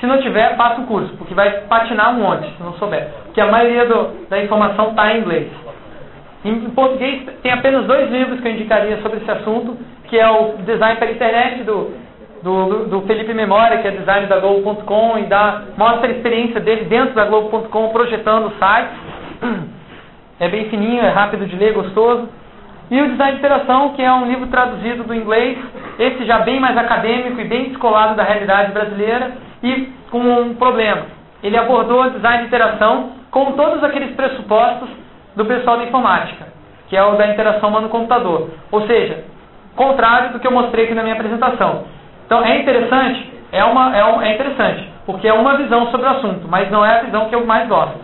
[0.00, 3.08] Se não tiver, faça um curso, porque vai patinar um monte, se não souber.
[3.24, 5.48] Porque a maioria do, da informação está em inglês.
[6.44, 10.28] Em, em português, tem apenas dois livros que eu indicaria sobre esse assunto, que é
[10.28, 11.92] o design pela internet do,
[12.42, 16.84] do, do Felipe Memória, que é design da Globo.com, e dá, mostra a experiência dele
[16.84, 18.90] dentro da Globo.com, projetando o site.
[20.40, 22.28] É bem fininho, é rápido de ler, gostoso.
[22.90, 25.58] E o Design de Interação, que é um livro traduzido do inglês,
[25.98, 29.32] esse já bem mais acadêmico e bem descolado da realidade brasileira,
[29.62, 31.06] e com um problema.
[31.42, 34.88] Ele abordou o design de interação com todos aqueles pressupostos
[35.36, 36.46] do pessoal da informática,
[36.88, 38.48] que é o da interação humano-computador.
[38.70, 39.24] Ou seja,
[39.76, 41.84] contrário do que eu mostrei aqui na minha apresentação.
[42.28, 46.10] Então é interessante, é, uma, é, um, é interessante, porque é uma visão sobre o
[46.10, 47.98] assunto, mas não é a visão que eu mais gosto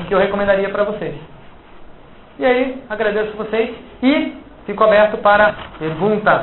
[0.00, 1.16] e que eu recomendaria para vocês.
[2.38, 4.34] E aí, agradeço vocês e
[4.64, 6.42] fico aberto para perguntas.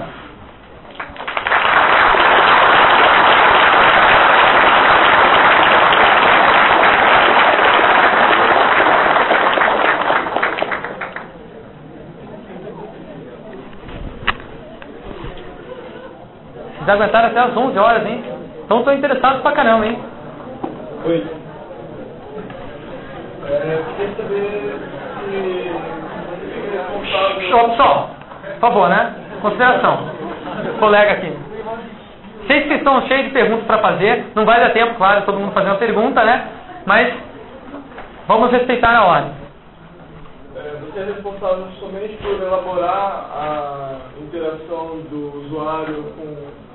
[16.81, 18.23] Vocês aguentaram até as 11 horas, hein?
[18.65, 19.99] Então estou interessado pra caramba, hein?
[21.05, 21.27] Oi.
[23.45, 24.79] É, eu queria saber
[25.29, 25.71] se
[27.49, 28.09] Show, pessoal.
[28.53, 29.13] Por favor, né?
[29.43, 30.09] Consideração.
[30.79, 31.37] Colega aqui.
[32.47, 34.31] Sei que estão cheios de perguntas para fazer.
[34.33, 36.47] Não vai dar tempo, claro, todo mundo fazer uma pergunta, né?
[36.87, 37.13] Mas
[38.27, 39.31] vamos respeitar a ordem.
[40.55, 46.70] É, você é responsável somente por elaborar a interação do usuário com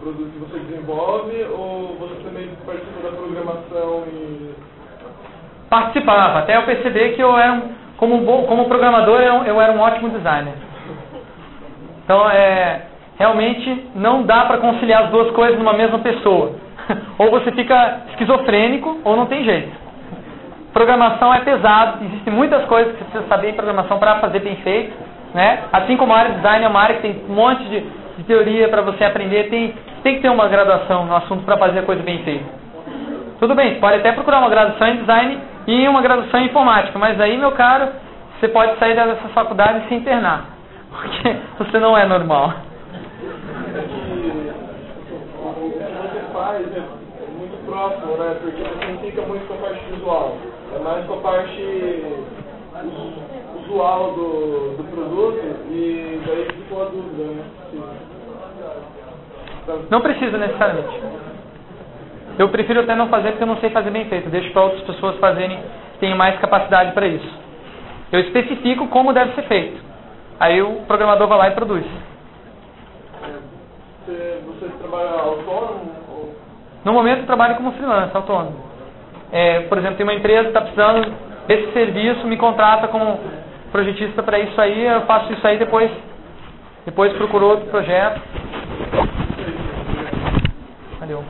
[0.00, 4.54] produto que você desenvolve ou você também participa da programação e
[5.68, 7.62] Participava, até eu perceber que eu era, um,
[7.96, 10.54] como, bom, como programador, eu, eu era um ótimo designer.
[12.04, 12.82] Então, é,
[13.18, 16.52] realmente não dá para conciliar as duas coisas numa mesma pessoa.
[17.18, 19.72] ou você fica esquizofrênico, ou não tem jeito.
[20.72, 24.54] Programação é pesado, existem muitas coisas que você precisa saber em programação para fazer bem
[24.56, 24.94] feito.
[25.34, 25.64] Né?
[25.72, 27.84] Assim como a área de design é uma área que tem um monte de,
[28.16, 31.80] de teoria para você aprender, tem, tem que ter uma graduação no assunto para fazer
[31.80, 32.44] a coisa bem feita.
[33.38, 36.98] Tudo bem, você pode até procurar uma graduação em design e uma graduação em informática,
[36.98, 37.88] mas aí, meu caro,
[38.38, 40.46] você pode sair dessa faculdade e se internar,
[40.90, 42.52] porque você não é normal.
[43.74, 44.06] é
[46.32, 46.82] faz é
[47.38, 48.36] muito próximo, né?
[48.42, 50.36] Porque você não fica muito com a parte visual,
[50.74, 51.62] é mais com a parte
[52.84, 55.40] us- usual do, do produto
[55.70, 57.44] e daí ficou a dúvida, né?
[59.90, 61.00] Não precisa necessariamente.
[62.38, 64.28] Eu prefiro até não fazer porque eu não sei fazer bem feito.
[64.28, 65.58] Deixo para outras pessoas fazerem
[65.94, 67.34] que tenham mais capacidade para isso.
[68.12, 69.80] Eu especifico como deve ser feito.
[70.38, 71.84] Aí o programador vai lá e produz.
[74.04, 75.92] Você, você trabalha autônomo?
[76.10, 76.36] Ou...
[76.84, 78.64] No momento eu trabalho como freelancer, autônomo.
[79.32, 81.12] É, por exemplo, tem uma empresa que está precisando
[81.48, 83.18] desse serviço, me contrata como
[83.72, 85.90] projetista para isso aí, eu faço isso aí depois,
[86.84, 88.20] depois procuro outro projeto.
[91.06, 91.24] Valeu.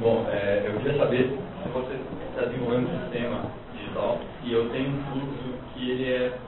[0.00, 2.00] Bom, é, eu queria saber se você
[2.30, 6.38] está desenvolvendo um sistema digital e eu tenho um fluxo que ele é,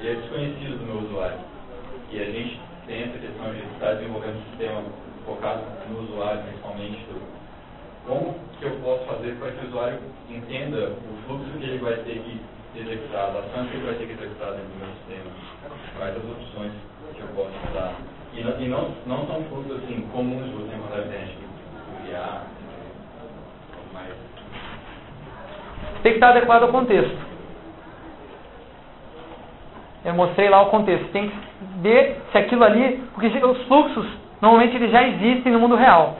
[0.00, 1.38] ele é desconhecido do meu usuário.
[2.12, 4.82] E a gente tem essa questão de estar desenvolvendo um sistema
[5.24, 6.98] focado no usuário, principalmente.
[7.06, 7.22] Do,
[8.06, 9.98] como que eu posso fazer para que o usuário
[10.28, 14.12] entenda o fluxo que ele vai ter que executar, as ações que vai ter que
[14.12, 15.30] executar dentro do meu sistema,
[15.96, 16.72] quais as opções
[17.14, 17.94] que eu posso usar.
[18.34, 22.46] E e não, não são fluxos assim, comuns você encontrar na internet, tipo, enviar,
[23.96, 24.12] mas
[26.02, 27.16] Tem que estar adequado ao contexto.
[30.04, 31.10] Eu mostrei lá o contexto.
[31.10, 31.36] Tem que
[31.80, 33.02] ver se aquilo ali.
[33.12, 34.06] Porque os fluxos,
[34.40, 36.16] normalmente, eles já existem no mundo real.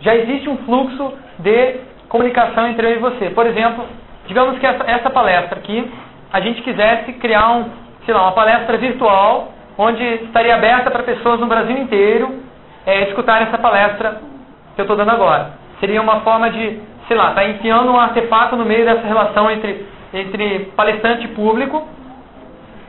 [0.00, 3.30] Já existe um fluxo de comunicação entre eu e você.
[3.30, 3.84] Por exemplo,
[4.28, 5.90] digamos que essa, essa palestra aqui,
[6.32, 7.64] a gente quisesse criar um,
[8.04, 12.40] sei lá, uma palestra virtual, onde estaria aberta para pessoas no Brasil inteiro
[12.86, 14.20] é, escutarem essa palestra
[14.74, 15.52] que eu estou dando agora.
[15.80, 19.50] Seria uma forma de, sei lá, estar tá enfiando um artefato no meio dessa relação
[19.50, 21.88] entre, entre palestrante e público,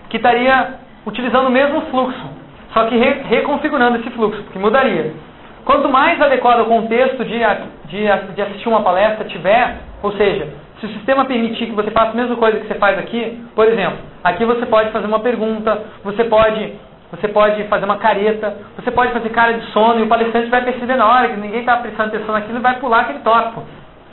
[0.09, 0.75] que estaria
[1.05, 2.29] utilizando o mesmo fluxo,
[2.73, 5.13] só que re, reconfigurando esse fluxo, que mudaria.
[5.63, 7.39] Quanto mais adequado ao contexto de,
[7.85, 10.47] de, de assistir uma palestra tiver, ou seja,
[10.79, 13.67] se o sistema permitir que você faça a mesma coisa que você faz aqui, por
[13.67, 16.73] exemplo, aqui você pode fazer uma pergunta, você pode,
[17.11, 20.63] você pode fazer uma careta, você pode fazer cara de sono e o palestrante vai
[20.63, 23.63] perceber na hora que ninguém está prestando atenção naquilo e vai pular aquele tópico.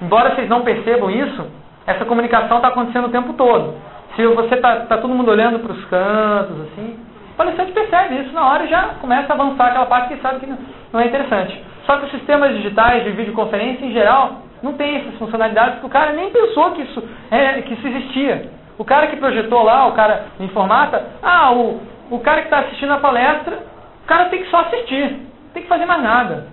[0.03, 1.47] Embora vocês não percebam isso,
[1.87, 3.75] essa comunicação está acontecendo o tempo todo.
[4.17, 6.99] Se você está tá todo mundo olhando para os cantos, assim,
[7.33, 10.41] o palestrante percebe isso na hora e já começa a avançar aquela parte que sabe
[10.41, 10.53] que
[10.93, 11.62] não é interessante.
[11.85, 15.91] Só que os sistemas digitais de videoconferência, em geral, não tem essas funcionalidades porque o
[15.91, 18.51] cara nem pensou que isso, é, que isso existia.
[18.79, 21.81] O cara que projetou lá, o cara informata, ah, o,
[22.11, 23.59] o cara que está assistindo a palestra,
[24.05, 25.21] o cara tem que só assistir,
[25.55, 26.49] tem que fazer mais nada.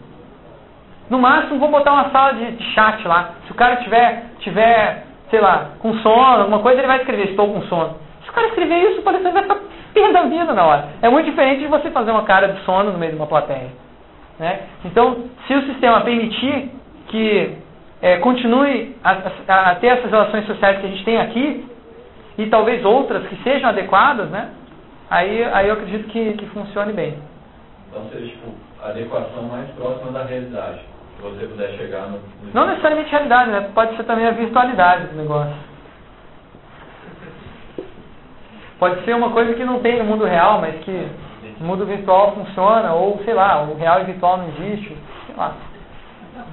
[1.10, 3.32] No máximo, vou botar uma sala de, de chat lá.
[3.46, 7.54] Se o cara tiver, tiver, sei lá, com sono, alguma coisa, ele vai escrever, estou
[7.54, 7.98] com sono.
[8.24, 9.58] Se o cara escrever isso, o palestrante vai ficar
[9.94, 10.90] perdendo a vida na hora.
[11.02, 13.70] É muito diferente de você fazer uma cara de sono no meio de uma plateia.
[14.40, 14.62] Né?
[14.86, 16.72] Então, se o sistema permitir
[17.08, 17.58] que
[18.04, 21.66] é, continue a, a, a, ter essas relações sociais que a gente tem aqui,
[22.38, 24.52] e talvez outras que sejam adequadas, né?
[25.10, 27.18] aí, aí eu acredito que, que funcione bem.
[27.90, 28.52] Então seria tipo
[28.82, 30.80] a adequação mais próxima da realidade.
[31.16, 32.20] Se você puder chegar no.
[32.54, 33.70] Não necessariamente realidade, né?
[33.74, 35.56] Pode ser também a virtualidade do negócio.
[38.80, 41.08] Pode ser uma coisa que não tem no mundo real, mas que
[41.60, 44.98] no mundo virtual funciona, ou sei lá, o real e virtual não existe,
[45.28, 45.54] sei lá.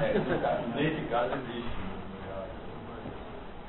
[0.01, 0.19] É,
[0.77, 1.69] nesse caso existe.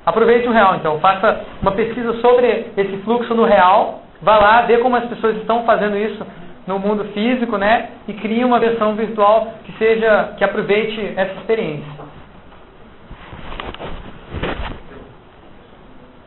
[0.06, 0.98] Aproveite o real, então.
[1.00, 4.02] Faça uma pesquisa sobre esse fluxo no real.
[4.20, 6.24] Vá lá, vê como as pessoas estão fazendo isso
[6.66, 7.90] no mundo físico, né?
[8.08, 11.92] E crie uma versão virtual que seja, que aproveite essa experiência.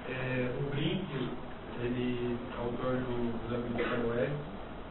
[0.09, 1.05] É, o Brink,
[1.81, 4.31] ele, autor do, dos aplicativos web,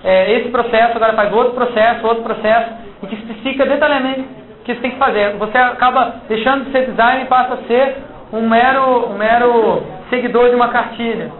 [0.05, 4.75] é, esse processo, agora faz outro processo, outro processo, e que especifica detalhadamente o que
[4.75, 5.37] você tem que fazer.
[5.37, 7.97] Você acaba deixando de ser designer e passa a ser
[8.33, 11.31] um mero, um mero seguidor de uma cartilha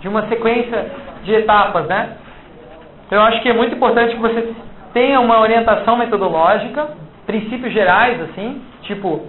[0.00, 0.90] de uma sequência
[1.24, 2.16] de etapas, né?
[3.10, 4.54] Eu acho que é muito importante que você
[4.92, 6.90] tenha uma orientação metodológica,
[7.26, 9.26] princípios gerais, assim, tipo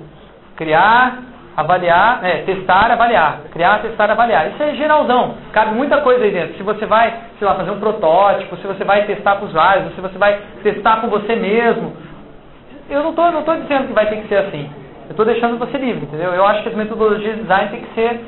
[0.55, 1.19] criar,
[1.59, 4.47] avaliar, é, testar, avaliar, criar, testar, avaliar.
[4.49, 6.55] Isso é geralzão, cabe muita coisa aí dentro.
[6.55, 9.93] Se você vai, sei lá, fazer um protótipo, se você vai testar com os usuários,
[9.93, 11.93] se você vai testar com você mesmo,
[12.89, 14.69] eu não estou não tô dizendo que vai ter que ser assim.
[15.05, 16.31] Eu estou deixando você livre, entendeu?
[16.33, 18.21] Eu acho que as metodologias de design tem que ser,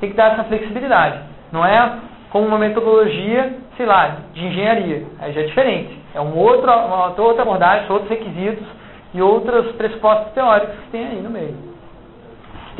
[0.00, 1.18] tem que dar essa flexibilidade.
[1.52, 1.98] Não é
[2.30, 5.04] como uma metodologia, sei lá, de engenharia.
[5.20, 5.98] Aí já é diferente.
[6.14, 8.64] É um outro, uma outra abordagem, outros requisitos
[9.12, 11.69] e outros pressupostos teóricos que tem aí no meio.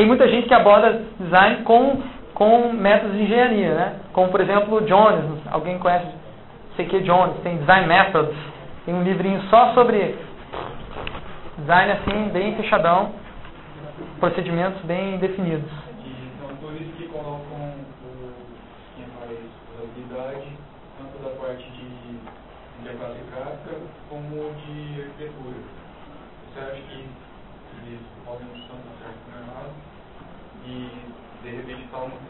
[0.00, 2.00] Tem muita gente que aborda design com,
[2.32, 3.96] com métodos de engenharia, né?
[4.14, 5.42] Como, por exemplo, o Jones.
[5.50, 6.06] Alguém conhece
[6.74, 7.00] C.Q.
[7.02, 7.36] Jones?
[7.42, 8.34] Tem Design Methods.
[8.86, 10.16] Tem um livrinho só sobre
[11.58, 13.12] design, assim, bem fechadão.
[14.18, 15.70] Procedimentos bem definidos.
[16.02, 18.32] E são autores que colocam o,
[18.96, 19.38] quem faz
[19.74, 20.48] usabilidade,
[20.96, 22.20] tanto da parte de
[22.80, 23.76] interface gráfica
[24.08, 25.60] como de arquitetura.
[26.48, 27.04] Você acha que
[27.84, 29.90] eles podem tanto certo como errado?
[30.66, 30.90] E
[31.90, 32.20] como o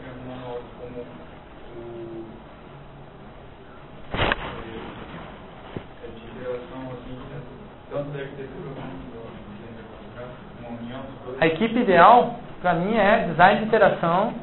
[6.03, 7.41] é, de interação assim, né?
[7.91, 8.69] tanto da arquitetura
[10.59, 11.01] uma união?
[11.39, 14.33] A equipe ideal, para mim, é design de interação,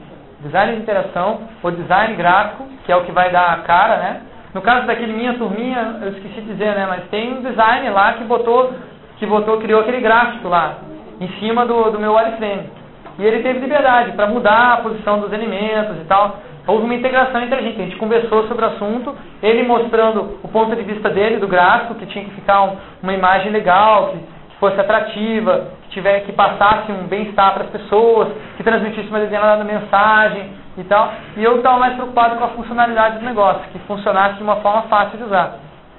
[0.40, 4.22] design de interação ou design gráfico, que é o que vai dar a cara, né?
[4.54, 6.86] No caso daquele minha turminha, eu esqueci de dizer, né?
[6.86, 8.72] Mas tem um design lá que botou,
[9.16, 10.78] que botou, criou aquele gráfico lá,
[11.20, 12.77] em cima do, do meu wireframe.
[13.18, 16.38] E ele teve liberdade para mudar a posição dos elementos e tal.
[16.68, 20.48] Houve uma integração entre a gente, a gente conversou sobre o assunto, ele mostrando o
[20.48, 24.18] ponto de vista dele do gráfico, que tinha que ficar um, uma imagem legal, que,
[24.18, 29.18] que fosse atrativa, que tiver que passasse um bem-estar para as pessoas, que transmitisse uma
[29.18, 31.10] determinada mensagem e tal.
[31.36, 34.82] E eu estava mais preocupado com a funcionalidade do negócio, que funcionasse de uma forma
[34.82, 35.54] fácil de usar.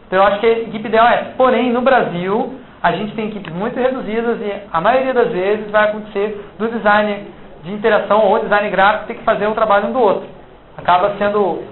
[0.08, 3.54] Então eu acho que a equipe ideal é, porém no Brasil a gente tem equipes
[3.54, 7.28] muito reduzidas e a maioria das vezes vai acontecer do design
[7.64, 10.30] de interação ou design gráfico ter que fazer um trabalho um do outro.
[10.78, 11.64] Acaba sendo,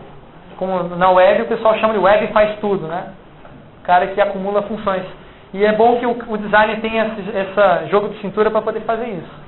[0.57, 3.13] como na web o pessoal chama de web faz tudo, né?
[3.81, 5.03] O cara que acumula funções.
[5.53, 6.37] E é bom que o, o
[6.81, 9.47] tenha esse essa jogo de cintura para poder fazer isso.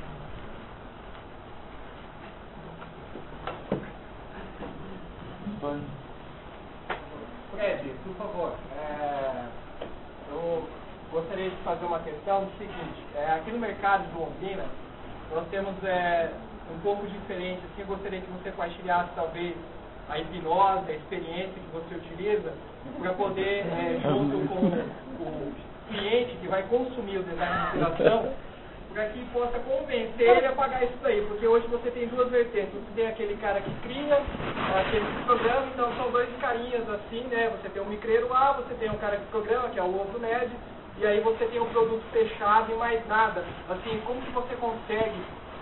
[7.52, 9.44] Fred, por favor, é,
[10.32, 10.64] eu
[11.50, 14.66] gostaria de fazer uma questão do seguinte, é, aqui no mercado de Londrina,
[15.34, 16.30] nós temos é,
[16.74, 19.56] um pouco diferente, assim, eu gostaria que você compartilhasse talvez
[20.10, 22.54] a hipnose, a experiência que você utiliza
[23.00, 25.54] para poder, é, junto com o
[25.90, 28.34] cliente que vai consumir o design de interação,
[28.94, 32.74] para que possa convencer ele a pagar isso daí, porque hoje você tem duas vertentes,
[32.74, 34.16] você tem aquele cara que cria,
[34.80, 37.52] aquele que programa, então são dois carinhas assim, né?
[37.52, 40.20] Você tem um micreiro lá, você tem um cara que programa, que é o outro
[40.20, 40.50] nerd,
[41.00, 43.44] e aí você tem um produto fechado e mais nada.
[43.70, 45.16] Assim, como que você consegue,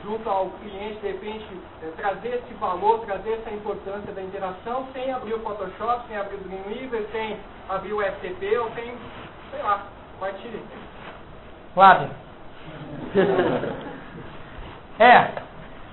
[0.03, 1.45] junto ao cliente, de repente,
[1.83, 6.37] eh, trazer esse valor, trazer essa importância da interação sem abrir o Photoshop, sem abrir
[6.37, 7.37] o Dreamweaver, sem
[7.69, 8.95] abrir o FTP ou sem,
[9.51, 9.83] sei lá,
[10.13, 10.61] compartilhe.
[11.75, 12.09] Lábio.
[14.99, 15.29] É,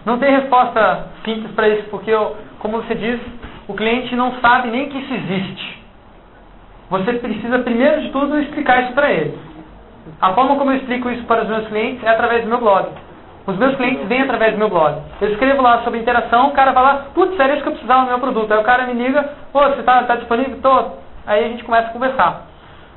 [0.06, 2.10] não tem resposta simples para isso, porque,
[2.58, 3.20] como você diz,
[3.68, 5.73] o cliente não sabe nem que isso existe.
[6.94, 9.36] Você precisa, primeiro de tudo, explicar isso para ele.
[10.20, 12.88] A forma como eu explico isso para os meus clientes é através do meu blog.
[13.46, 15.02] Os meus clientes vêm através do meu blog.
[15.20, 18.02] Eu escrevo lá sobre interação, o cara vai lá, putz, era isso que eu precisava
[18.02, 18.52] no meu produto.
[18.52, 20.56] Aí o cara me liga, pô, você está tá disponível?
[20.62, 20.92] Tô.
[21.26, 22.42] Aí a gente começa a conversar.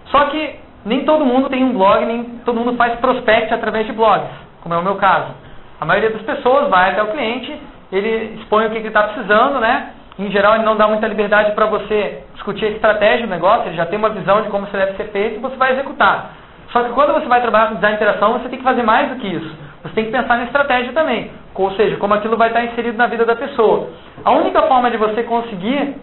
[0.05, 3.93] Só que nem todo mundo tem um blog, nem todo mundo faz prospect através de
[3.93, 4.29] blogs,
[4.61, 5.33] como é o meu caso.
[5.81, 7.59] A maioria das pessoas vai até o cliente,
[7.91, 9.91] ele expõe o que ele está precisando, né?
[10.19, 13.75] Em geral, ele não dá muita liberdade para você discutir a estratégia do negócio, ele
[13.75, 16.31] já tem uma visão de como isso deve ser feito e você vai executar.
[16.69, 19.09] Só que quando você vai trabalhar com design de interação, você tem que fazer mais
[19.09, 19.55] do que isso.
[19.83, 21.31] Você tem que pensar na estratégia também.
[21.53, 23.89] Ou seja, como aquilo vai estar inserido na vida da pessoa.
[24.25, 25.95] A única forma de você conseguir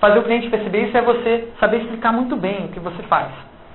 [0.00, 3.28] fazer o cliente perceber isso é você saber explicar muito bem o que você faz.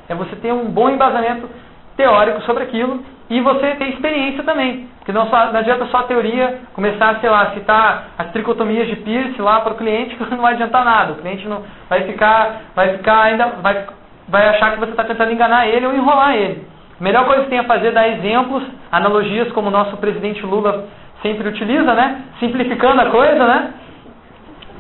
[0.10, 1.50] É você ter um bom embasamento
[1.98, 4.88] teórico sobre aquilo e você ter experiência também.
[5.00, 8.96] Porque não, só, não adianta só a teoria começar, sei lá, citar as tricotomias de
[8.98, 11.14] Pierce lá para o cliente, que não vai adiantar nada.
[11.14, 13.86] O cliente não vai ficar, vai ficar ainda, vai,
[14.30, 16.66] vai achar que você está tentando enganar ele ou enrolar ele.
[17.00, 20.46] A melhor coisa que tem a fazer é dar exemplos, analogias, como o nosso presidente
[20.46, 20.86] Lula
[21.22, 22.24] sempre utiliza, né?
[22.40, 23.74] Simplificando a coisa, né?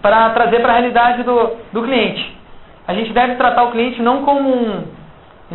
[0.01, 2.37] Para trazer para a realidade do, do cliente.
[2.87, 4.83] A gente deve tratar o cliente não como um,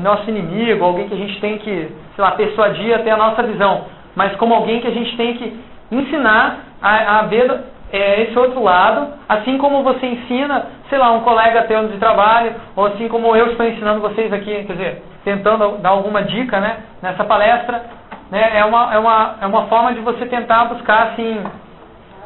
[0.01, 3.85] nosso inimigo, alguém que a gente tem que, sei lá, persuadir até a nossa visão,
[4.15, 7.61] mas como alguém que a gente tem que ensinar a, a ver
[7.93, 12.55] é, esse outro lado, assim como você ensina, sei lá, um colega teu de trabalho,
[12.75, 16.79] ou assim como eu estou ensinando vocês aqui, quer dizer, tentando dar alguma dica né,
[17.03, 17.83] nessa palestra,
[18.31, 21.45] né, é, uma, é, uma, é uma forma de você tentar buscar, assim,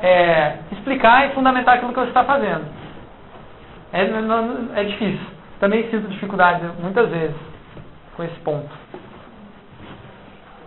[0.00, 2.64] é, explicar e fundamentar aquilo que você está fazendo.
[3.92, 5.26] É, é difícil.
[5.58, 7.55] Também sinto dificuldade muitas vezes
[8.16, 8.68] com esse ponto.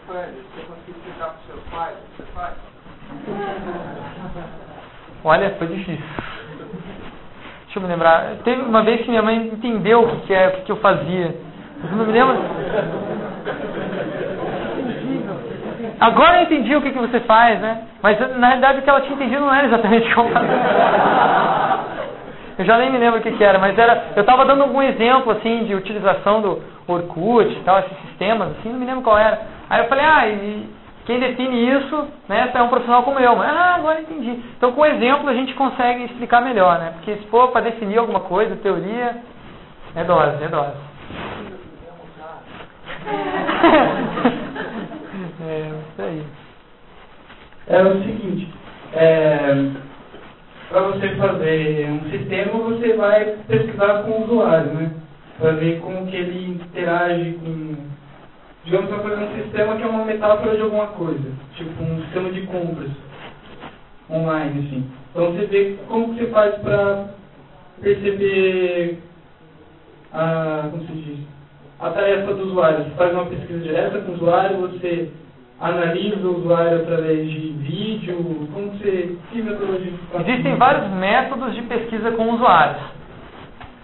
[0.07, 2.53] Você o que você?
[5.23, 6.05] Olha, foi difícil.
[7.65, 8.35] Deixa eu me lembrar.
[8.43, 10.77] Teve uma vez que minha mãe entendeu o que, que é, o que, que eu
[10.77, 11.35] fazia.
[11.83, 12.37] Eu não me lembro.
[15.99, 17.83] Agora eu entendi o que, que você faz, né?
[18.01, 20.35] Mas na realidade o que ela tinha entendido não era exatamente como Eu
[22.65, 24.11] já nem me lembro o que, que era, mas era.
[24.15, 28.69] Eu estava dando algum exemplo assim de utilização do Orkut e tal, esses sistemas, assim,
[28.69, 29.39] não me lembro qual era.
[29.69, 30.69] Aí eu falei, ah, e
[31.05, 33.41] quem define isso, né, é um profissional como eu.
[33.41, 34.43] Ah, agora entendi.
[34.57, 36.91] Então com exemplo a gente consegue explicar melhor, né?
[36.95, 39.15] Porque se for para definir alguma coisa, teoria,
[39.95, 40.89] é dose, é dose.
[45.47, 46.25] é, isso aí.
[47.67, 48.53] É o seguinte,
[48.93, 49.71] é,
[50.69, 54.91] para você fazer um sistema, você vai pesquisar com o usuário, né?
[55.39, 57.75] Para ver como que ele interage com...
[58.65, 61.31] Digamos, para fazer um sistema que é uma metáfora de alguma coisa.
[61.55, 62.89] Tipo, um sistema de compras
[64.11, 64.91] online, assim.
[65.09, 67.07] Então você vê como que você faz para
[67.81, 68.99] perceber
[70.13, 70.67] a...
[70.69, 71.19] como se diz?
[71.79, 72.83] A tarefa do usuário.
[72.83, 75.09] Você faz uma pesquisa direta com o usuário, você
[75.61, 78.47] analisa o usuário através de vídeo?
[78.53, 82.81] Como você, que metodologia Existem vários métodos de pesquisa com usuários.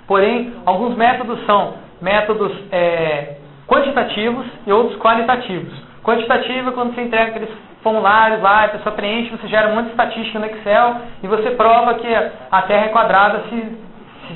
[0.08, 3.38] Porém, alguns métodos são métodos é,
[3.68, 5.74] quantitativos e outros qualitativos.
[6.04, 7.50] Quantitativo é quando você entrega aqueles
[7.82, 11.52] formulários lá, a pessoa preenche, você gera um monte de estatística no Excel e você
[11.52, 12.08] prova que
[12.52, 13.78] a Terra é quadrada se,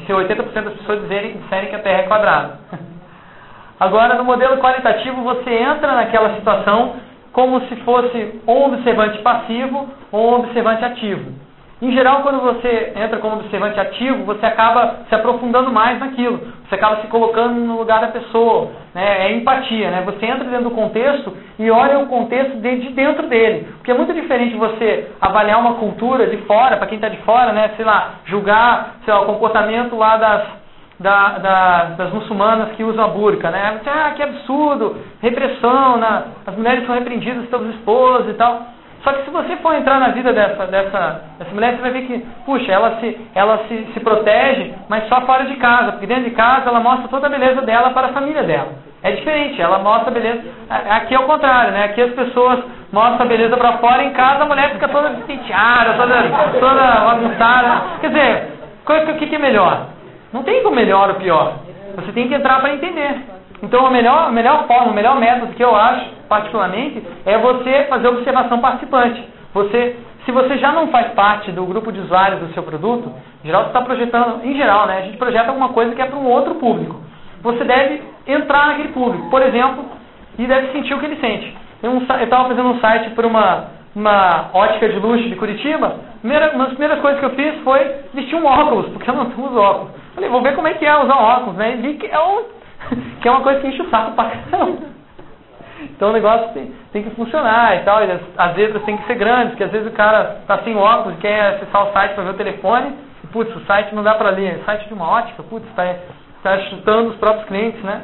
[0.05, 2.59] se 80% das pessoas disserem, disserem que a Terra é quadrada.
[3.79, 6.95] Agora, no modelo qualitativo, você entra naquela situação
[7.39, 11.31] como se fosse um observante passivo ou um observante ativo.
[11.81, 16.41] Em geral, quando você entra como observante ativo, você acaba se aprofundando mais naquilo.
[16.67, 18.71] Você acaba se colocando no lugar da pessoa.
[18.93, 19.27] Né?
[19.27, 19.89] É empatia.
[19.89, 20.01] Né?
[20.05, 23.69] Você entra dentro do contexto e olha o contexto de dentro dele.
[23.77, 27.53] Porque é muito diferente você avaliar uma cultura de fora, para quem está de fora,
[27.53, 27.71] né?
[27.77, 30.43] sei lá, julgar sei lá, o comportamento lá das,
[30.99, 33.79] da, da, das muçulmanas que usam a burca, né?
[33.85, 36.23] Ah, que absurdo, repressão, né?
[36.45, 38.61] as mulheres são repreendidas pelos esposos e tal.
[39.03, 42.01] Só que se você for entrar na vida dessa, dessa, dessa mulher, você vai ver
[42.01, 46.25] que, puxa, ela, se, ela se, se protege, mas só fora de casa, porque dentro
[46.25, 48.73] de casa ela mostra toda a beleza dela para a família dela.
[49.01, 50.41] É diferente, ela mostra a beleza.
[50.69, 51.85] Aqui é o contrário, né?
[51.85, 52.59] Aqui as pessoas
[52.91, 56.21] mostram a beleza para fora, em casa a mulher fica toda penteada, toda,
[56.59, 57.81] toda bagunçada.
[58.01, 58.47] Quer dizer,
[58.85, 59.98] o que, que é melhor?
[60.31, 61.59] Não tem como melhor ou pior.
[61.95, 63.19] Você tem que entrar para entender.
[63.61, 67.85] Então a melhor, a melhor forma, o melhor método que eu acho, particularmente, é você
[67.89, 69.21] fazer observação participante.
[69.53, 73.11] Você, se você já não faz parte do grupo de usuários do seu produto,
[73.43, 74.99] em geral você está projetando, em geral, né?
[74.99, 77.01] A gente projeta alguma coisa que é para um outro público.
[77.41, 79.85] Você deve entrar naquele público, por exemplo,
[80.37, 81.55] e deve sentir o que ele sente.
[81.81, 83.65] Eu estava fazendo um site para uma,
[83.95, 85.95] uma ótica de luxo de Curitiba.
[86.19, 87.79] Primeira, uma das primeiras coisas que eu fiz foi
[88.13, 89.98] vestir um óculos, porque eu não uso óculos.
[90.15, 91.73] Falei, vou ver como é que é usar óculos, né?
[91.73, 92.43] E vi que é um
[93.21, 94.89] que é uma coisa que enche o saco pra caramba.
[95.81, 98.03] Então o negócio tem, tem que funcionar e tal.
[98.03, 100.75] E as, as letras têm que ser grandes, porque às vezes o cara tá sem
[100.75, 104.03] óculos e quer acessar o site para ver o telefone, e putz, o site não
[104.03, 104.59] dá para ler.
[104.59, 105.95] O site de uma ótica, putz, está
[106.43, 108.03] tá chutando os próprios clientes, né?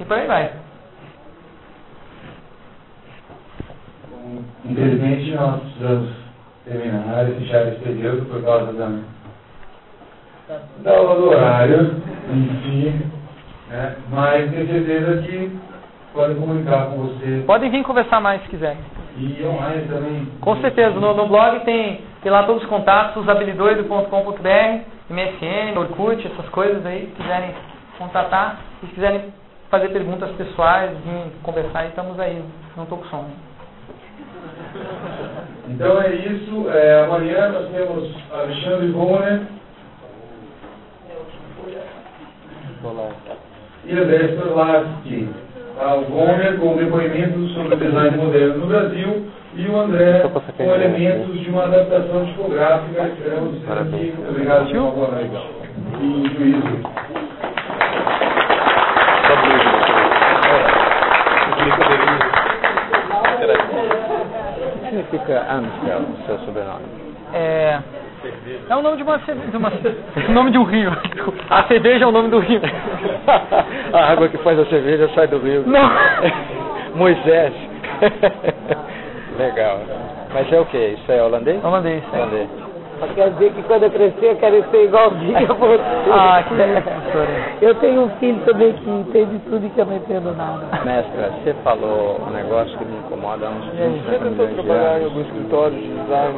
[0.00, 0.50] E por aí vai.
[4.64, 6.10] Infelizmente nós precisamos
[6.64, 8.88] terminar e fechar esse período por causa da,
[10.78, 12.02] da aula do horário
[12.62, 12.94] si.
[13.68, 13.96] Né?
[14.10, 15.58] Mas tenho certeza que
[16.12, 17.42] podem comunicar com você.
[17.46, 18.78] Podem vir conversar mais se quiserem.
[19.16, 20.28] E online também.
[20.40, 26.48] Com certeza, no, no blog tem, tem lá todos os contatos, habilidoido.com.br, MSN, Orkut, essas
[26.50, 27.50] coisas aí, se quiserem
[27.98, 29.32] contatar, se quiserem
[29.70, 32.42] fazer perguntas pessoais, vir conversar, estamos aí,
[32.76, 33.30] não estou com sono.
[35.68, 39.42] Então é isso, é, amanhã nós temos Alexandre Bonner.
[43.84, 45.28] E André Storlaski.
[45.76, 45.94] Tá?
[45.94, 50.22] O Gomer com depoimentos sobre o design moderno no Brasil e o André
[50.56, 53.02] com elementos de uma adaptação tipográfica.
[53.08, 54.14] Esperamos aqui.
[54.28, 54.92] Obrigado, senhor.
[54.92, 55.30] Boa noite.
[56.00, 57.02] E juízo.
[64.62, 66.84] O que significa Amstel, seu sobrenome?
[67.34, 67.80] É.
[68.68, 69.20] É o nome de uma,
[69.54, 69.72] uma
[70.28, 70.90] o nome de um rio.
[71.50, 72.60] A cerveja é o nome do rio.
[73.92, 75.64] a água que faz a cerveja sai do rio.
[75.66, 75.90] Não.
[76.94, 77.52] Moisés.
[79.38, 79.80] Legal.
[80.32, 80.78] Mas é o que?
[80.78, 81.62] Isso é holandês?
[81.64, 82.02] Holandês.
[82.12, 82.61] Holandês.
[83.14, 85.80] Quer dizer que quando eu crescer eu quero ser igualzinho a você.
[86.10, 87.64] Ah, que.
[87.64, 90.66] Eu tenho um filho também que entende tudo e que eu não entendo nada.
[90.84, 95.04] Mestra, você falou um negócio que me incomoda há uns 30 Você tentou trabalhar em
[95.04, 96.34] algum escritório de design?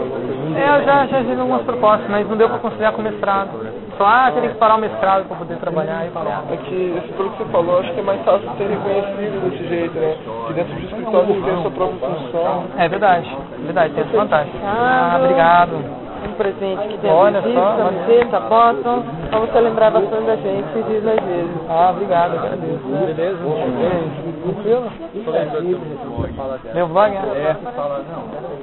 [0.57, 3.51] É, eu já, já tive algumas propostas, mas não deu para conciliar com o mestrado.
[3.97, 6.45] Só, ah, teria que parar o mestrado para poder trabalhar e falar.
[6.51, 9.99] É que, pelo que você falou, acho que é mais fácil ser reconhecido desse jeito,
[9.99, 10.17] né?
[10.49, 12.65] Que dentro do escritório você tem a sua própria função.
[12.77, 14.53] É verdade, verdade, tem essa vantagem.
[14.65, 20.27] Ah, obrigado um presente que tem Olha visita, só, camiseta, bottom, pra você lembrar bastante
[20.27, 21.51] da gente e diz às vezes.
[21.69, 22.85] Ah, obrigado, agradeço.
[23.07, 23.39] Beleza?
[24.43, 24.93] Tranquilo?
[26.75, 27.15] Meu vlog?
[27.15, 28.54] É, fala, não.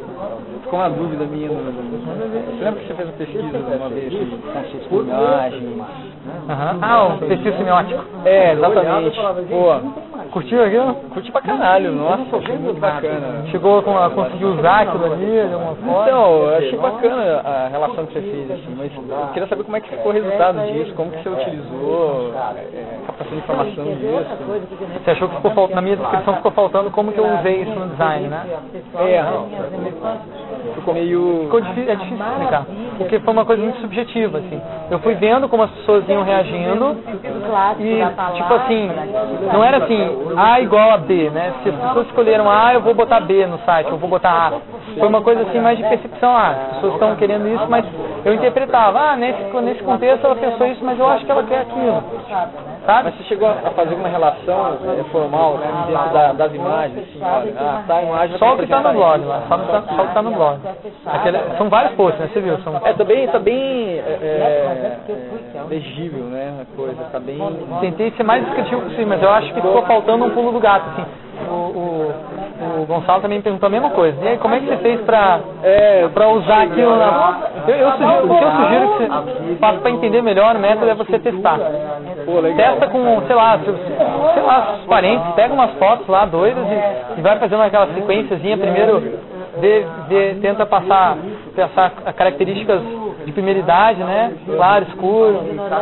[0.71, 1.49] Ficou uma dúvida minha.
[1.49, 5.63] No, você lembra que você fez uma pesquisa uma vez de conceitos de imagens?
[5.63, 6.79] Uhum.
[6.81, 8.03] Ah, o perfil semiótico.
[8.23, 9.19] É, exatamente.
[9.49, 10.93] Pô, curtiu aquilo?
[11.13, 13.43] Curti pra caralho, nossa, achei muito bacana.
[13.51, 16.03] Chegou a conseguir usar aquilo ali de alguma forma?
[16.03, 19.75] Então, eu achei bacana a relação que você fez, assim, mas eu queria saber como
[19.75, 25.03] é que ficou o resultado disso, como que você utilizou, é, captação de informação disso.
[25.03, 27.77] Você achou que ficou faltando, na minha descrição ficou faltando como que eu usei isso
[27.77, 28.45] no design, né?
[28.99, 29.21] É,
[30.75, 31.41] ficou meio...
[31.43, 32.65] Ficou difícil, é difícil explicar,
[32.97, 34.61] porque foi uma coisa muito subjetiva, assim.
[34.89, 36.97] Eu fui vendo como as pessoas iam reagindo
[37.79, 38.03] e,
[38.35, 38.89] tipo assim,
[39.53, 41.53] não era assim, A igual a B, né?
[41.63, 44.51] Se as pessoas escolheram A, eu vou botar B no site, eu vou botar A.
[44.97, 47.85] Foi uma coisa assim mais de percepção, ah, as pessoas estão querendo isso, mas
[48.25, 51.61] eu interpretava, ah, nesse, nesse contexto ela pensou isso, mas eu acho que ela quer
[51.61, 52.03] aquilo.
[52.91, 53.03] Sabe?
[53.05, 57.19] Mas você chegou a fazer uma relação é, formal né, dentro da, das imagens, assim,
[57.21, 59.93] olha, ah, tá a imagem Só o que está no blog lá, só, tá, só
[59.93, 60.59] o que está no blog.
[61.05, 62.29] Aquele, são vários posts, né?
[62.33, 62.57] Você viu?
[62.59, 62.75] São...
[62.83, 64.99] É, tá bem, tá bem é,
[65.55, 66.63] é, legível, né?
[66.63, 67.39] A coisa, tá bem.
[67.79, 70.89] Tentei ser mais descritivo possível, mas eu acho que ficou faltando um pulo do gato,
[70.89, 71.05] assim.
[71.49, 74.17] O, o, o Gonçalo também perguntou a mesma coisa.
[74.21, 77.39] E aí, como é que você fez pra, é, pra usar aquilo na.
[77.67, 80.89] Eu, eu sugiro, o que eu sugiro que você faça pra entender melhor o método
[80.89, 81.59] é você testar
[82.87, 87.21] com, sei lá, seus, sei lá, seus parentes, pega umas fotos lá doidas e, e
[87.21, 88.99] vai fazendo aquela sequenciazinha primeiro,
[89.59, 91.17] de, de, tenta passar,
[91.55, 92.81] passar características
[93.25, 94.33] de primeira idade, né?
[94.45, 95.41] Claro, escuro,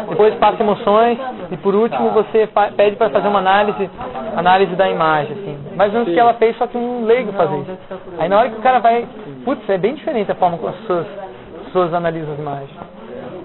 [0.10, 1.18] depois passa emoções
[1.52, 3.90] e por último você pede para fazer uma análise,
[4.36, 5.58] análise da imagem, assim.
[5.76, 7.78] Mais ou menos o que ela fez, só que um leigo fazer isso.
[8.18, 9.08] Aí na hora que o cara vai,
[9.46, 11.08] putz, é bem diferente a forma como as pessoas,
[11.60, 12.99] as pessoas analisam as imagens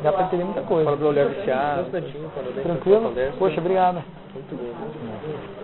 [0.05, 0.97] dá para entender muita coisa.
[0.97, 1.91] Para olhar o teatro.
[2.63, 3.13] Tranquilo?
[3.39, 4.05] Poxa, obrigado.
[4.35, 5.55] Muito bom.